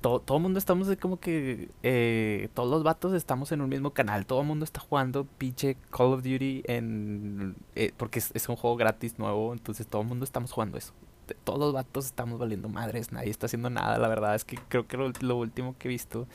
todo, 0.00 0.20
todo 0.20 0.38
el 0.38 0.42
mundo 0.42 0.58
estamos 0.58 0.88
como 1.00 1.20
que 1.20 1.70
eh, 1.84 2.48
todos 2.54 2.68
los 2.70 2.82
vatos 2.82 3.12
estamos 3.12 3.52
en 3.52 3.60
un 3.60 3.68
mismo 3.68 3.92
canal, 3.92 4.26
todo 4.26 4.40
el 4.40 4.46
mundo 4.46 4.64
está 4.64 4.80
jugando 4.80 5.24
pinche 5.38 5.76
Call 5.90 6.14
of 6.14 6.22
Duty 6.24 6.64
en 6.66 7.54
eh, 7.76 7.92
porque 7.96 8.18
es, 8.18 8.30
es, 8.34 8.48
un 8.48 8.56
juego 8.56 8.76
gratis 8.76 9.18
nuevo, 9.18 9.52
entonces 9.52 9.86
todo 9.86 10.02
el 10.02 10.08
mundo 10.08 10.24
estamos 10.24 10.50
jugando 10.50 10.78
eso 10.78 10.92
todos 11.34 11.58
los 11.58 11.72
vatos 11.72 12.06
estamos 12.06 12.38
valiendo 12.38 12.68
madres, 12.68 13.12
nadie 13.12 13.30
está 13.30 13.46
haciendo 13.46 13.70
nada. 13.70 13.98
La 13.98 14.08
verdad 14.08 14.34
es 14.34 14.44
que 14.44 14.58
creo 14.68 14.86
que 14.86 14.96
lo, 14.96 15.36
último 15.36 15.76
que 15.78 15.88
he 15.88 15.90
visto 15.90 16.26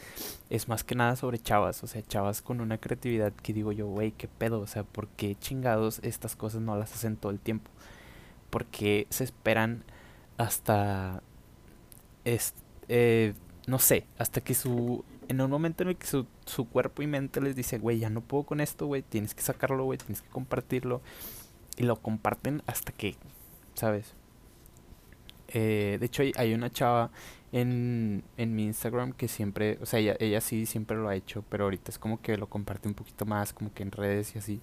es 0.49 0.67
más 0.67 0.83
que 0.83 0.95
nada 0.95 1.15
sobre 1.15 1.39
chavas, 1.39 1.83
o 1.83 1.87
sea, 1.87 2.01
chavas 2.03 2.41
con 2.41 2.61
una 2.61 2.77
creatividad 2.77 3.33
que 3.33 3.53
digo 3.53 3.71
yo, 3.71 3.87
güey, 3.87 4.11
qué 4.11 4.27
pedo, 4.27 4.59
o 4.59 4.67
sea, 4.67 4.83
¿por 4.83 5.07
qué 5.09 5.35
chingados 5.35 5.99
estas 6.03 6.35
cosas 6.35 6.61
no 6.61 6.75
las 6.77 6.93
hacen 6.93 7.17
todo 7.17 7.31
el 7.31 7.39
tiempo? 7.39 7.69
¿Por 8.49 8.65
qué 8.65 9.07
se 9.09 9.23
esperan 9.23 9.83
hasta, 10.37 11.21
eh, 12.25 13.33
no 13.67 13.79
sé, 13.79 14.05
hasta 14.17 14.41
que 14.41 14.53
su, 14.53 15.03
en 15.27 15.41
un 15.41 15.49
momento 15.49 15.83
en 15.83 15.89
el 15.89 15.97
que 15.97 16.07
su, 16.07 16.25
su 16.45 16.67
cuerpo 16.67 17.01
y 17.01 17.07
mente 17.07 17.41
les 17.41 17.55
dice, 17.55 17.77
güey, 17.79 17.99
ya 17.99 18.09
no 18.09 18.21
puedo 18.21 18.43
con 18.43 18.61
esto, 18.61 18.85
güey, 18.87 19.01
tienes 19.01 19.33
que 19.35 19.41
sacarlo, 19.41 19.83
güey, 19.85 19.97
tienes 19.97 20.21
que 20.21 20.29
compartirlo, 20.29 21.01
y 21.77 21.83
lo 21.83 21.95
comparten 21.97 22.63
hasta 22.65 22.91
que, 22.91 23.15
¿sabes? 23.75 24.13
Eh, 25.49 25.97
de 25.99 26.05
hecho, 26.05 26.23
hay, 26.35 26.53
una 26.53 26.69
chava 26.69 27.11
en, 27.51 28.23
en 28.37 28.55
mi 28.55 28.65
Instagram 28.65 29.13
que 29.13 29.27
siempre, 29.27 29.77
o 29.81 29.85
sea, 29.85 29.99
ella, 29.99 30.15
ella 30.19 30.41
sí 30.41 30.65
siempre 30.65 30.97
lo 30.97 31.09
ha 31.09 31.15
hecho, 31.15 31.43
pero 31.49 31.65
ahorita 31.65 31.91
es 31.91 31.99
como 31.99 32.21
que 32.21 32.37
lo 32.37 32.47
comparte 32.47 32.87
un 32.87 32.93
poquito 32.93 33.25
más, 33.25 33.53
como 33.53 33.73
que 33.73 33.83
en 33.83 33.91
redes 33.91 34.35
y 34.35 34.39
así. 34.39 34.61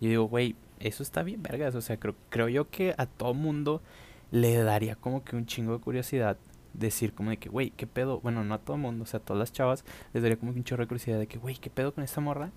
Y 0.00 0.08
digo, 0.08 0.24
güey, 0.24 0.56
eso 0.80 1.02
está 1.02 1.22
bien, 1.22 1.42
vergas. 1.42 1.74
O 1.74 1.80
sea, 1.80 1.98
creo, 1.98 2.14
creo 2.28 2.48
yo 2.48 2.70
que 2.70 2.94
a 2.98 3.06
todo 3.06 3.34
mundo 3.34 3.82
le 4.30 4.56
daría 4.56 4.96
como 4.96 5.24
que 5.24 5.36
un 5.36 5.46
chingo 5.46 5.74
de 5.74 5.78
curiosidad 5.80 6.38
decir 6.74 7.12
como 7.14 7.30
de 7.30 7.36
que, 7.36 7.48
güey, 7.48 7.70
¿qué 7.70 7.86
pedo? 7.86 8.20
Bueno, 8.20 8.44
no 8.44 8.54
a 8.54 8.58
todo 8.58 8.76
mundo, 8.76 9.04
o 9.04 9.06
sea, 9.06 9.20
a 9.20 9.22
todas 9.22 9.38
las 9.38 9.52
chavas 9.52 9.84
les 10.12 10.22
daría 10.22 10.38
como 10.38 10.52
que 10.52 10.58
un 10.58 10.64
chorro 10.64 10.82
de 10.82 10.88
curiosidad 10.88 11.18
de 11.18 11.26
que, 11.26 11.38
güey, 11.38 11.56
¿qué 11.56 11.70
pedo 11.70 11.92
con 11.94 12.02
esta 12.02 12.20
morra? 12.20 12.50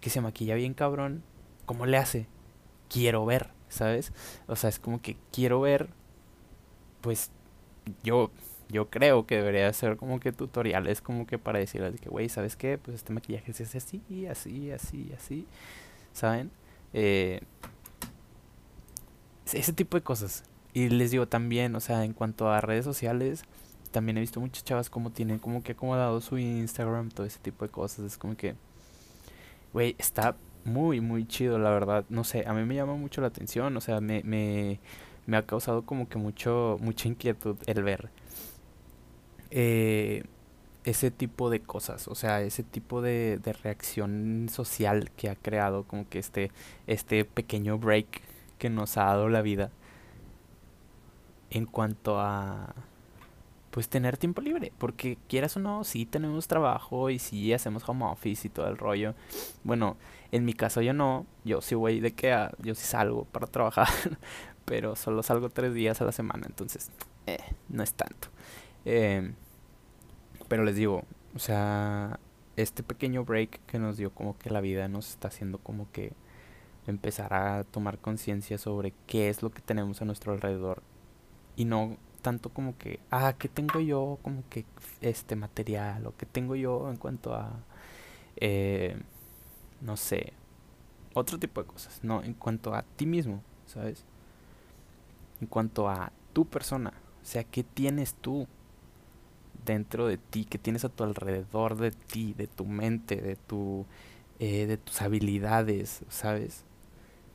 Que 0.00 0.10
se 0.10 0.20
maquilla 0.20 0.54
bien 0.54 0.74
cabrón, 0.74 1.22
¿cómo 1.66 1.86
le 1.86 1.98
hace? 1.98 2.26
Quiero 2.88 3.24
ver, 3.26 3.50
¿sabes? 3.68 4.12
O 4.46 4.56
sea, 4.56 4.70
es 4.70 4.78
como 4.78 5.00
que 5.02 5.16
quiero 5.32 5.60
ver 5.60 5.90
pues 7.02 7.30
yo 8.02 8.30
yo 8.72 8.88
creo 8.88 9.26
que 9.26 9.36
debería 9.36 9.70
ser 9.74 9.98
como 9.98 10.18
que 10.18 10.32
tutoriales 10.32 11.02
como 11.02 11.26
que 11.26 11.38
para 11.38 11.58
decirles 11.58 12.00
que, 12.00 12.08
güey, 12.08 12.30
¿sabes 12.30 12.56
qué? 12.56 12.78
Pues 12.78 12.96
este 12.96 13.12
maquillaje 13.12 13.52
se 13.52 13.64
hace 13.64 13.78
así, 13.78 14.26
así, 14.26 14.70
así, 14.70 15.12
así, 15.14 15.46
¿saben? 16.14 16.50
Eh, 16.94 17.42
ese 19.52 19.72
tipo 19.74 19.98
de 19.98 20.02
cosas. 20.02 20.44
Y 20.72 20.88
les 20.88 21.10
digo 21.10 21.28
también, 21.28 21.74
o 21.76 21.80
sea, 21.80 22.04
en 22.04 22.14
cuanto 22.14 22.50
a 22.50 22.62
redes 22.62 22.86
sociales, 22.86 23.44
también 23.90 24.16
he 24.16 24.20
visto 24.20 24.40
muchas 24.40 24.64
chavas 24.64 24.88
como 24.88 25.10
tienen 25.10 25.38
como 25.38 25.62
que 25.62 25.72
acomodado 25.72 26.20
su 26.22 26.38
Instagram, 26.38 27.10
todo 27.10 27.26
ese 27.26 27.40
tipo 27.40 27.66
de 27.66 27.70
cosas. 27.70 28.06
Es 28.06 28.16
como 28.16 28.36
que, 28.38 28.54
güey, 29.74 29.94
está 29.98 30.34
muy, 30.64 31.02
muy 31.02 31.26
chido, 31.26 31.58
la 31.58 31.70
verdad. 31.70 32.06
No 32.08 32.24
sé, 32.24 32.44
a 32.46 32.54
mí 32.54 32.64
me 32.64 32.74
llama 32.74 32.94
mucho 32.94 33.20
la 33.20 33.26
atención, 33.26 33.76
o 33.76 33.80
sea, 33.82 34.00
me, 34.00 34.22
me 34.24 34.80
me 35.26 35.36
ha 35.36 35.42
causado 35.46 35.82
como 35.82 36.08
que 36.08 36.18
mucho 36.18 36.78
mucha 36.80 37.08
inquietud 37.08 37.56
el 37.66 37.82
ver 37.82 38.10
eh, 39.50 40.24
ese 40.84 41.10
tipo 41.10 41.50
de 41.50 41.60
cosas, 41.60 42.08
o 42.08 42.14
sea, 42.14 42.40
ese 42.42 42.62
tipo 42.64 43.02
de, 43.02 43.38
de, 43.42 43.52
reacción 43.52 44.48
social 44.50 45.10
que 45.16 45.28
ha 45.28 45.36
creado 45.36 45.84
como 45.84 46.08
que 46.08 46.18
este, 46.18 46.50
este 46.86 47.24
pequeño 47.24 47.78
break 47.78 48.22
que 48.58 48.70
nos 48.70 48.96
ha 48.96 49.04
dado 49.04 49.28
la 49.28 49.42
vida 49.42 49.70
en 51.50 51.66
cuanto 51.66 52.18
a 52.18 52.74
pues 53.70 53.88
tener 53.88 54.18
tiempo 54.18 54.42
libre, 54.42 54.70
porque 54.78 55.16
quieras 55.28 55.56
o 55.56 55.60
no, 55.60 55.82
sí 55.84 56.04
tenemos 56.04 56.46
trabajo 56.46 57.08
y 57.08 57.18
sí 57.18 57.54
hacemos 57.54 57.88
home 57.88 58.04
office 58.04 58.46
y 58.46 58.50
todo 58.50 58.68
el 58.68 58.76
rollo. 58.76 59.14
Bueno, 59.64 59.96
en 60.30 60.44
mi 60.44 60.52
caso 60.52 60.82
yo 60.82 60.92
no, 60.92 61.26
yo 61.44 61.62
sí 61.62 61.74
voy 61.74 62.00
de 62.00 62.12
que 62.12 62.48
yo 62.58 62.74
sí 62.74 62.84
salgo 62.84 63.24
para 63.24 63.46
trabajar, 63.46 63.88
pero 64.64 64.96
solo 64.96 65.22
salgo 65.22 65.50
tres 65.50 65.74
días 65.74 66.00
a 66.00 66.04
la 66.04 66.12
semana, 66.12 66.44
entonces 66.46 66.90
eh, 67.26 67.38
no 67.68 67.82
es 67.82 67.94
tanto. 67.94 68.28
Eh, 68.84 69.32
pero 70.48 70.64
les 70.64 70.76
digo, 70.76 71.04
o 71.34 71.38
sea, 71.38 72.18
este 72.56 72.82
pequeño 72.82 73.24
break 73.24 73.60
que 73.66 73.78
nos 73.78 73.96
dio 73.96 74.10
como 74.12 74.36
que 74.38 74.50
la 74.50 74.60
vida 74.60 74.88
nos 74.88 75.10
está 75.10 75.28
haciendo 75.28 75.58
como 75.58 75.90
que 75.92 76.12
empezar 76.86 77.32
a 77.34 77.64
tomar 77.64 77.98
conciencia 77.98 78.58
sobre 78.58 78.92
qué 79.06 79.28
es 79.28 79.42
lo 79.42 79.50
que 79.50 79.62
tenemos 79.62 80.02
a 80.02 80.04
nuestro 80.04 80.32
alrededor 80.32 80.82
y 81.56 81.64
no 81.64 81.96
tanto 82.22 82.50
como 82.50 82.76
que, 82.78 83.00
ah, 83.10 83.34
¿qué 83.38 83.48
tengo 83.48 83.80
yo 83.80 84.18
como 84.22 84.44
que 84.48 84.64
este 85.00 85.36
material 85.36 86.06
o 86.06 86.16
qué 86.16 86.24
tengo 86.26 86.54
yo 86.54 86.88
en 86.88 86.96
cuanto 86.96 87.34
a, 87.34 87.50
eh, 88.36 88.96
no 89.80 89.96
sé, 89.96 90.32
otro 91.14 91.38
tipo 91.38 91.60
de 91.60 91.66
cosas, 91.66 92.00
no, 92.02 92.22
en 92.22 92.34
cuanto 92.34 92.74
a 92.74 92.82
ti 92.82 93.06
mismo, 93.06 93.42
¿sabes? 93.66 94.04
En 95.42 95.48
cuanto 95.48 95.88
a 95.88 96.12
tu 96.32 96.46
persona. 96.46 96.92
O 97.20 97.24
sea, 97.24 97.42
¿qué 97.42 97.64
tienes 97.64 98.14
tú 98.14 98.46
dentro 99.66 100.06
de 100.06 100.16
ti? 100.16 100.44
¿Qué 100.44 100.56
tienes 100.56 100.84
a 100.84 100.88
tu 100.88 101.02
alrededor 101.02 101.76
de 101.76 101.90
ti, 101.90 102.32
de 102.34 102.46
tu 102.46 102.64
mente, 102.64 103.20
de, 103.20 103.34
tu, 103.34 103.84
eh, 104.38 104.66
de 104.66 104.76
tus 104.76 105.02
habilidades, 105.02 106.04
¿sabes? 106.08 106.64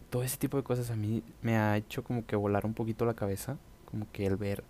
Todo 0.10 0.24
ese 0.24 0.38
tipo 0.38 0.56
de 0.56 0.64
cosas 0.64 0.90
a 0.90 0.96
mí 0.96 1.22
me 1.42 1.58
ha 1.58 1.76
hecho 1.76 2.02
como 2.02 2.26
que 2.26 2.38
volar 2.38 2.66
un 2.66 2.74
poquito 2.74 3.06
la 3.06 3.14
cabeza. 3.14 3.58
Como 3.84 4.10
que 4.14 4.26
el 4.26 4.38
ver 4.38 4.64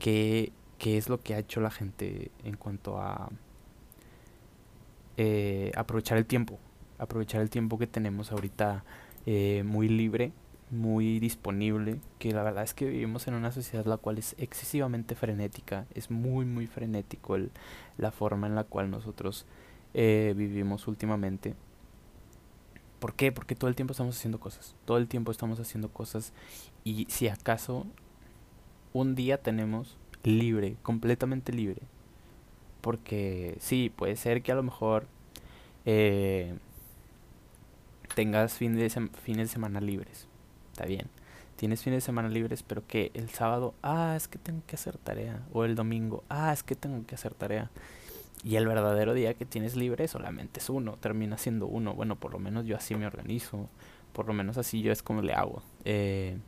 qué, 0.00 0.52
qué 0.78 0.98
es 0.98 1.08
lo 1.08 1.20
que 1.20 1.34
ha 1.34 1.38
hecho 1.38 1.60
la 1.60 1.70
gente 1.70 2.32
en 2.42 2.56
cuanto 2.56 3.00
a 3.00 3.30
eh, 5.16 5.70
aprovechar 5.76 6.18
el 6.18 6.26
tiempo. 6.26 6.58
Aprovechar 6.98 7.40
el 7.40 7.50
tiempo 7.50 7.78
que 7.78 7.86
tenemos 7.86 8.32
ahorita 8.32 8.84
eh, 9.26 9.62
muy 9.64 9.88
libre 9.88 10.32
muy 10.70 11.18
disponible, 11.18 12.00
que 12.18 12.32
la 12.32 12.42
verdad 12.42 12.64
es 12.64 12.74
que 12.74 12.86
vivimos 12.86 13.26
en 13.28 13.34
una 13.34 13.52
sociedad 13.52 13.86
la 13.86 13.96
cual 13.96 14.18
es 14.18 14.34
excesivamente 14.38 15.14
frenética, 15.14 15.86
es 15.94 16.10
muy 16.10 16.44
muy 16.44 16.66
frenético 16.66 17.36
el, 17.36 17.50
la 17.96 18.10
forma 18.10 18.46
en 18.46 18.54
la 18.54 18.64
cual 18.64 18.90
nosotros 18.90 19.46
eh, 19.94 20.34
vivimos 20.36 20.86
últimamente. 20.88 21.54
¿Por 22.98 23.14
qué? 23.14 23.30
Porque 23.32 23.54
todo 23.54 23.68
el 23.68 23.76
tiempo 23.76 23.92
estamos 23.92 24.16
haciendo 24.16 24.40
cosas, 24.40 24.74
todo 24.84 24.98
el 24.98 25.08
tiempo 25.08 25.30
estamos 25.30 25.60
haciendo 25.60 25.88
cosas 25.88 26.32
y 26.84 27.06
si 27.08 27.28
acaso 27.28 27.86
un 28.92 29.14
día 29.14 29.40
tenemos 29.40 29.96
libre, 30.24 30.76
completamente 30.82 31.52
libre, 31.52 31.82
porque 32.80 33.56
sí, 33.60 33.92
puede 33.94 34.16
ser 34.16 34.42
que 34.42 34.52
a 34.52 34.56
lo 34.56 34.62
mejor 34.62 35.06
eh, 35.84 36.54
tengas 38.14 38.54
fin 38.54 38.76
de 38.76 38.90
fines 38.90 39.48
de 39.48 39.52
semana 39.52 39.80
libres, 39.80 40.26
está 40.78 40.86
bien. 40.86 41.08
tienes 41.56 41.82
fines 41.82 41.96
de 41.96 42.06
semana 42.06 42.28
libres, 42.28 42.62
pero 42.62 42.86
que 42.86 43.10
el 43.14 43.30
sábado, 43.30 43.74
ah, 43.82 44.14
es 44.16 44.28
que 44.28 44.38
tengo 44.38 44.62
que 44.64 44.76
hacer 44.76 44.96
tarea, 44.96 45.42
o 45.52 45.64
el 45.64 45.74
domingo, 45.74 46.22
ah, 46.28 46.52
es 46.52 46.62
que 46.62 46.76
tengo 46.76 47.04
que 47.04 47.16
hacer 47.16 47.34
tarea. 47.34 47.68
Y 48.44 48.54
el 48.54 48.68
verdadero 48.68 49.12
día 49.12 49.34
que 49.34 49.44
tienes 49.44 49.74
libre 49.74 50.06
solamente 50.06 50.60
es 50.60 50.70
uno, 50.70 50.96
termina 50.98 51.36
siendo 51.36 51.66
uno. 51.66 51.94
Bueno, 51.94 52.14
por 52.14 52.30
lo 52.30 52.38
menos 52.38 52.64
yo 52.64 52.76
así 52.76 52.94
me 52.94 53.08
organizo, 53.08 53.68
por 54.12 54.28
lo 54.28 54.34
menos 54.34 54.56
así 54.56 54.82
yo 54.82 54.92
es 54.92 55.02
como 55.02 55.20
le 55.20 55.32
hago. 55.32 55.64
Eh, 55.84 56.38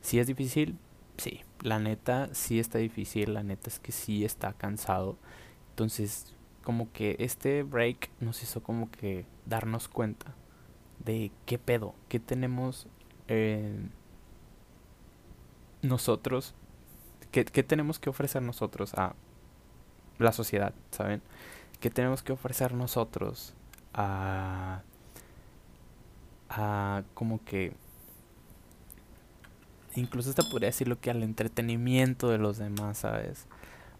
si 0.00 0.18
es 0.18 0.26
difícil, 0.26 0.76
sí, 1.16 1.42
la 1.62 1.78
neta 1.78 2.28
sí 2.32 2.58
está 2.58 2.78
difícil, 2.78 3.34
la 3.34 3.44
neta 3.44 3.70
es 3.70 3.78
que 3.78 3.92
sí 3.92 4.24
está 4.24 4.52
cansado. 4.52 5.16
Entonces, 5.70 6.34
como 6.64 6.90
que 6.90 7.14
este 7.20 7.62
break 7.62 8.10
nos 8.18 8.42
hizo 8.42 8.64
como 8.64 8.90
que 8.90 9.26
darnos 9.44 9.86
cuenta 9.86 10.34
de 11.04 11.30
qué 11.44 11.58
pedo, 11.58 11.94
qué 12.08 12.18
tenemos 12.18 12.88
eh, 13.28 13.78
nosotros, 15.82 16.54
qué, 17.30 17.44
qué 17.44 17.62
tenemos 17.62 17.98
que 17.98 18.10
ofrecer 18.10 18.42
nosotros 18.42 18.94
a 18.94 19.14
la 20.18 20.32
sociedad, 20.32 20.74
¿saben? 20.90 21.22
¿Qué 21.80 21.90
tenemos 21.90 22.22
que 22.22 22.32
ofrecer 22.32 22.74
nosotros 22.74 23.54
a, 23.92 24.82
a 26.48 27.02
como 27.14 27.44
que 27.44 27.72
incluso 29.94 30.30
hasta 30.30 30.42
podría 30.42 30.68
decirlo 30.68 31.00
que 31.00 31.10
al 31.10 31.22
entretenimiento 31.22 32.28
de 32.28 32.38
los 32.38 32.58
demás, 32.58 32.98
¿sabes? 32.98 33.46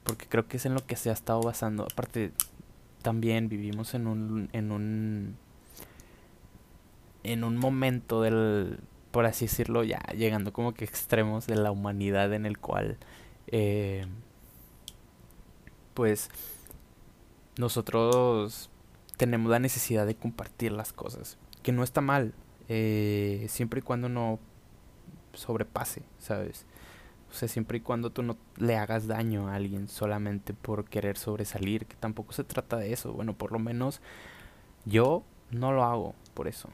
Porque 0.05 0.27
creo 0.27 0.47
que 0.47 0.59
es 0.59 0.67
en 0.67 0.75
lo 0.75 0.87
que 0.87 0.97
se 0.97 1.11
ha 1.11 1.13
estado 1.13 1.41
basando. 1.41 1.87
Aparte, 1.91 2.33
también 3.03 3.49
vivimos 3.49 3.95
en 3.95 4.07
un, 4.07 4.49
en 4.53 4.73
un, 4.73 5.37
en 7.23 7.45
un 7.45 7.57
momento 7.57 8.23
del, 8.23 8.79
por 9.17 9.25
así 9.25 9.47
decirlo, 9.47 9.83
ya 9.83 10.03
llegando 10.15 10.53
como 10.53 10.75
que 10.75 10.85
extremos 10.85 11.47
de 11.47 11.57
la 11.57 11.71
humanidad 11.71 12.35
en 12.35 12.45
el 12.45 12.59
cual, 12.59 12.99
eh, 13.47 14.05
pues, 15.95 16.29
nosotros 17.57 18.69
tenemos 19.17 19.51
la 19.51 19.59
necesidad 19.59 20.05
de 20.05 20.17
compartir 20.17 20.71
las 20.71 20.93
cosas, 20.93 21.39
que 21.63 21.73
no 21.73 21.83
está 21.83 22.03
mal, 22.03 22.35
eh, 22.69 23.47
siempre 23.49 23.81
y 23.81 23.83
cuando 23.83 24.11
no 24.11 24.39
sobrepase, 25.33 26.03
¿sabes? 26.19 26.67
O 27.31 27.35
sea, 27.35 27.49
siempre 27.49 27.79
y 27.79 27.81
cuando 27.81 28.11
tú 28.11 28.23
no 28.23 28.37
le 28.59 28.77
hagas 28.77 29.07
daño 29.07 29.49
a 29.49 29.55
alguien 29.55 29.89
solamente 29.89 30.53
por 30.53 30.85
querer 30.85 31.17
sobresalir, 31.17 31.87
que 31.87 31.97
tampoco 31.97 32.35
se 32.35 32.45
trata 32.45 32.77
de 32.77 32.93
eso. 32.93 33.15
Bueno, 33.15 33.33
por 33.33 33.51
lo 33.51 33.59
menos 33.59 34.03
yo 34.85 35.23
no 35.51 35.73
lo 35.73 35.85
hago 35.85 36.15
por 36.35 36.49
eso. 36.49 36.69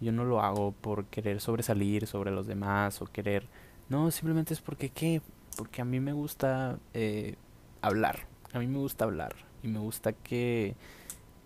Yo 0.00 0.12
no 0.12 0.24
lo 0.24 0.40
hago 0.40 0.72
por 0.72 1.06
querer 1.06 1.40
sobresalir 1.40 2.06
sobre 2.06 2.30
los 2.30 2.46
demás 2.46 3.02
o 3.02 3.06
querer... 3.06 3.46
No, 3.88 4.10
simplemente 4.10 4.54
es 4.54 4.60
porque 4.60 4.90
qué? 4.90 5.22
Porque 5.56 5.80
a 5.82 5.84
mí 5.84 5.98
me 5.98 6.12
gusta 6.12 6.78
eh, 6.94 7.36
hablar. 7.80 8.26
A 8.52 8.58
mí 8.58 8.66
me 8.66 8.78
gusta 8.78 9.04
hablar. 9.04 9.34
Y 9.62 9.68
me 9.68 9.78
gusta 9.78 10.12
que... 10.12 10.76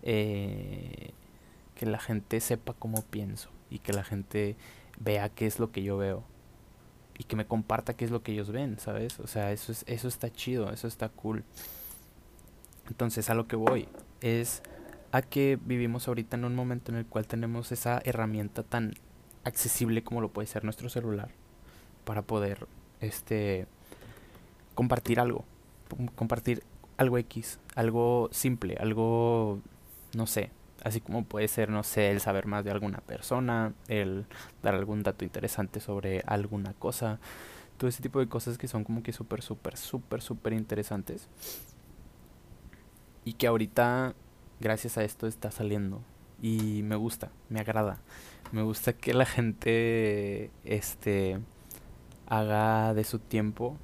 Eh, 0.03 1.11
que 1.75 1.85
la 1.85 1.99
gente 1.99 2.39
sepa 2.41 2.73
cómo 2.73 3.01
pienso. 3.01 3.49
Y 3.69 3.79
que 3.79 3.93
la 3.93 4.03
gente 4.03 4.55
vea 4.99 5.29
qué 5.29 5.47
es 5.47 5.59
lo 5.59 5.71
que 5.71 5.83
yo 5.83 5.97
veo 5.97 6.23
y 7.17 7.25
que 7.25 7.35
me 7.35 7.45
comparta 7.45 7.93
qué 7.93 8.05
es 8.05 8.11
lo 8.11 8.23
que 8.23 8.31
ellos 8.31 8.51
ven, 8.51 8.79
¿sabes? 8.79 9.19
O 9.19 9.27
sea, 9.27 9.51
eso, 9.51 9.71
es, 9.71 9.83
eso 9.87 10.07
está 10.07 10.31
chido, 10.31 10.71
eso 10.71 10.87
está 10.87 11.09
cool. 11.09 11.43
Entonces, 12.87 13.29
a 13.29 13.35
lo 13.35 13.47
que 13.47 13.55
voy 13.55 13.87
es 14.21 14.61
a 15.13 15.21
que 15.21 15.59
vivimos 15.63 16.07
ahorita 16.07 16.37
en 16.37 16.43
un 16.43 16.55
momento 16.55 16.91
en 16.91 16.97
el 16.97 17.05
cual 17.05 17.27
tenemos 17.27 17.71
esa 17.71 18.01
herramienta 18.03 18.63
tan 18.63 18.95
accesible 19.43 20.03
como 20.03 20.21
lo 20.21 20.29
puede 20.29 20.47
ser 20.47 20.63
nuestro 20.63 20.89
celular 20.89 21.29
para 22.03 22.23
poder 22.23 22.67
este 22.99 23.67
compartir 24.73 25.19
algo, 25.19 25.45
compartir 26.15 26.63
algo 26.97 27.19
X, 27.19 27.59
algo 27.75 28.27
simple, 28.31 28.75
algo 28.79 29.59
no 30.15 30.25
sé, 30.25 30.49
así 30.83 30.99
como 30.99 31.23
puede 31.25 31.47
ser, 31.47 31.69
no 31.69 31.83
sé, 31.83 32.09
el 32.09 32.19
saber 32.19 32.47
más 32.47 32.63
de 32.63 32.71
alguna 32.71 32.97
persona, 32.97 33.71
el 33.87 34.25
dar 34.63 34.73
algún 34.73 35.03
dato 35.03 35.23
interesante 35.25 35.79
sobre 35.79 36.23
alguna 36.25 36.73
cosa, 36.73 37.19
todo 37.77 37.87
ese 37.87 38.01
tipo 38.01 38.19
de 38.19 38.27
cosas 38.27 38.57
que 38.57 38.67
son 38.67 38.83
como 38.83 39.03
que 39.03 39.13
súper, 39.13 39.43
súper, 39.43 39.77
súper, 39.77 40.23
súper 40.23 40.53
interesantes. 40.53 41.27
Y 43.25 43.33
que 43.33 43.47
ahorita, 43.47 44.15
gracias 44.63 44.97
a 44.97 45.03
esto, 45.03 45.27
está 45.27 45.51
saliendo. 45.51 46.01
Y 46.41 46.81
me 46.83 46.95
gusta, 46.95 47.29
me 47.49 47.59
agrada. 47.59 47.99
Me 48.53 48.63
gusta 48.63 48.93
que 48.93 49.13
la 49.13 49.25
gente, 49.25 50.51
este, 50.63 51.39
haga 52.27 52.93
de 52.93 53.03
su 53.03 53.19
tiempo 53.19 53.77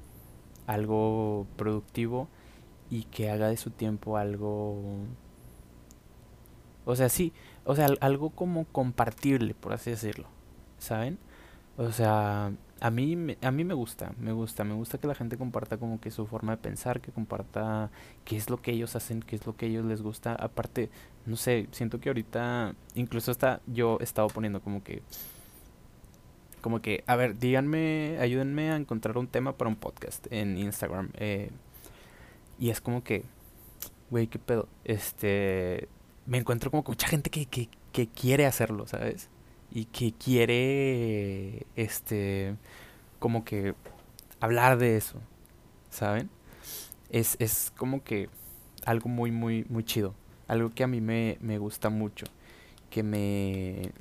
algo 0.66 1.46
productivo 1.56 2.28
y 2.90 3.04
que 3.04 3.30
haga 3.30 3.48
de 3.48 3.56
su 3.56 3.70
tiempo 3.70 4.16
algo 4.16 4.98
o 6.84 6.96
sea, 6.96 7.08
sí, 7.08 7.32
o 7.64 7.76
sea, 7.76 7.88
algo 8.00 8.30
como 8.30 8.64
compartible, 8.64 9.54
por 9.54 9.72
así 9.72 9.90
decirlo, 9.90 10.26
¿saben? 10.78 11.18
O 11.76 11.92
sea, 11.92 12.52
a 12.80 12.90
mí, 12.90 13.36
a 13.42 13.50
mí 13.50 13.64
me 13.64 13.74
gusta, 13.74 14.12
me 14.18 14.32
gusta, 14.32 14.64
me 14.64 14.74
gusta 14.74 14.98
que 14.98 15.06
la 15.06 15.14
gente 15.14 15.36
comparta 15.36 15.76
como 15.76 16.00
que 16.00 16.10
su 16.10 16.26
forma 16.26 16.52
de 16.52 16.62
pensar, 16.62 17.00
que 17.00 17.12
comparta 17.12 17.90
qué 18.24 18.36
es 18.36 18.48
lo 18.48 18.62
que 18.62 18.72
ellos 18.72 18.96
hacen, 18.96 19.20
qué 19.20 19.36
es 19.36 19.46
lo 19.46 19.56
que 19.56 19.66
ellos 19.66 19.84
les 19.84 20.02
gusta. 20.02 20.34
Aparte, 20.34 20.90
no 21.26 21.36
sé, 21.36 21.68
siento 21.72 22.00
que 22.00 22.08
ahorita, 22.08 22.74
incluso 22.94 23.30
hasta 23.30 23.60
yo 23.66 23.98
he 24.00 24.04
estado 24.04 24.28
poniendo 24.28 24.60
como 24.60 24.82
que, 24.82 25.02
como 26.62 26.80
que, 26.80 27.04
a 27.06 27.16
ver, 27.16 27.38
díganme, 27.38 28.18
ayúdenme 28.20 28.70
a 28.70 28.76
encontrar 28.76 29.18
un 29.18 29.26
tema 29.26 29.52
para 29.56 29.68
un 29.68 29.76
podcast 29.76 30.26
en 30.30 30.56
Instagram. 30.56 31.10
Eh, 31.14 31.50
y 32.58 32.70
es 32.70 32.80
como 32.80 33.04
que, 33.04 33.24
güey, 34.10 34.26
qué 34.26 34.38
pedo, 34.38 34.68
este 34.84 35.88
me 36.26 36.38
encuentro 36.38 36.70
como 36.70 36.84
con 36.84 36.92
mucha 36.92 37.08
gente 37.08 37.28
que, 37.28 37.46
que, 37.46 37.68
que 37.92 38.06
quiere 38.06 38.46
hacerlo, 38.46 38.86
¿sabes? 38.86 39.28
Y 39.72 39.84
que 39.86 40.12
quiere, 40.12 41.66
este, 41.76 42.56
como 43.20 43.44
que 43.44 43.74
hablar 44.40 44.78
de 44.78 44.96
eso, 44.96 45.20
¿saben? 45.90 46.30
Es, 47.10 47.36
es 47.40 47.72
como 47.76 48.02
que 48.02 48.28
algo 48.84 49.08
muy, 49.08 49.30
muy, 49.30 49.64
muy 49.68 49.84
chido. 49.84 50.14
Algo 50.48 50.70
que 50.70 50.84
a 50.84 50.86
mí 50.88 51.00
me, 51.00 51.38
me 51.40 51.58
gusta 51.58 51.90
mucho. 51.90 52.26
Que 52.90 53.02
me, 53.04 53.92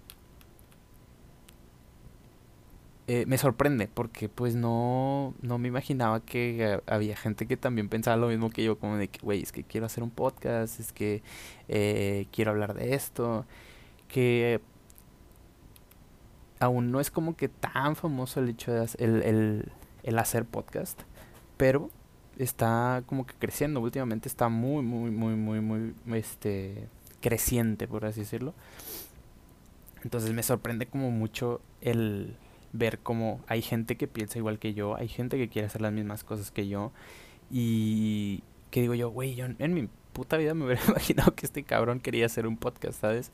eh, 3.12 3.26
me 3.26 3.40
sorprende 3.40 3.88
porque 3.88 4.30
pues 4.30 4.54
no, 4.56 5.34
no 5.42 5.58
me 5.58 5.68
imaginaba 5.68 6.20
que 6.20 6.80
había 6.86 7.16
gente 7.18 7.48
que 7.48 7.58
también 7.58 7.90
pensaba 7.90 8.18
lo 8.18 8.28
mismo 8.28 8.52
que 8.52 8.64
yo, 8.64 8.78
como 8.78 8.98
de 8.98 9.08
que, 9.08 9.20
güey, 9.22 9.42
es 9.42 9.52
que 9.52 9.64
quiero 9.64 9.88
hacer 9.88 10.04
un 10.04 10.12
podcast, 10.12 10.80
es 10.80 10.94
que 10.94 11.24
eh, 11.68 12.28
quiero 12.32 12.52
hablar 12.52 12.76
de 12.76 12.94
esto, 12.94 13.48
que 14.08 14.62
aún 16.60 16.91
no 16.91 17.00
es 17.00 17.12
como 17.12 17.36
que 17.36 17.50
tan 17.50 17.95
famoso 17.95 18.39
el 18.39 18.50
hecho 18.50 18.72
de 18.72 18.82
hacer, 18.82 19.02
el, 19.02 19.24
el, 19.24 19.72
el 20.04 20.19
hacer 20.19 20.45
podcast, 20.45 21.02
pero 21.58 21.89
está 22.38 23.04
como 23.06 23.26
que 23.26 23.34
creciendo, 23.38 23.82
últimamente 23.82 24.30
está 24.30 24.50
muy, 24.50 24.84
muy, 24.84 25.12
muy, 25.12 25.36
muy, 25.36 25.60
muy, 25.62 26.17
este, 26.17 26.88
creciente, 27.22 27.88
por 27.88 28.06
así 28.06 28.22
decirlo. 28.22 28.54
Entonces 30.04 30.34
me 30.34 30.43
sorprende 30.43 30.86
como 30.86 31.12
mucho 31.12 31.62
el 31.82 32.36
ver 32.72 33.00
cómo 33.00 33.41
hay 33.48 33.62
gente 33.62 33.98
que 33.98 34.08
piensa 34.08 34.38
igual 34.38 34.60
que 34.60 34.74
yo, 34.74 34.95
hay 34.95 35.08
gente 35.08 35.38
que 35.38 35.50
quiere 35.50 35.67
hacer 35.67 35.82
las 35.82 35.91
mismas 35.91 36.24
cosas 36.24 36.52
que 36.52 36.67
yo 36.67 36.91
y 37.52 38.43
que 38.72 38.82
digo 38.82 38.93
yo, 38.93 39.10
güey, 39.10 39.36
yo 39.36 39.45
en 39.58 39.74
mi 39.74 39.89
puta 40.13 40.38
vida 40.38 40.54
me 40.54 40.65
hubiera 40.65 40.82
imaginado 40.88 41.36
que 41.36 41.45
este 41.45 41.63
cabrón 41.63 42.00
quería 42.00 42.26
hacer 42.26 42.48
un 42.48 42.58
podcast, 42.58 43.02
¿sabes? 43.02 43.32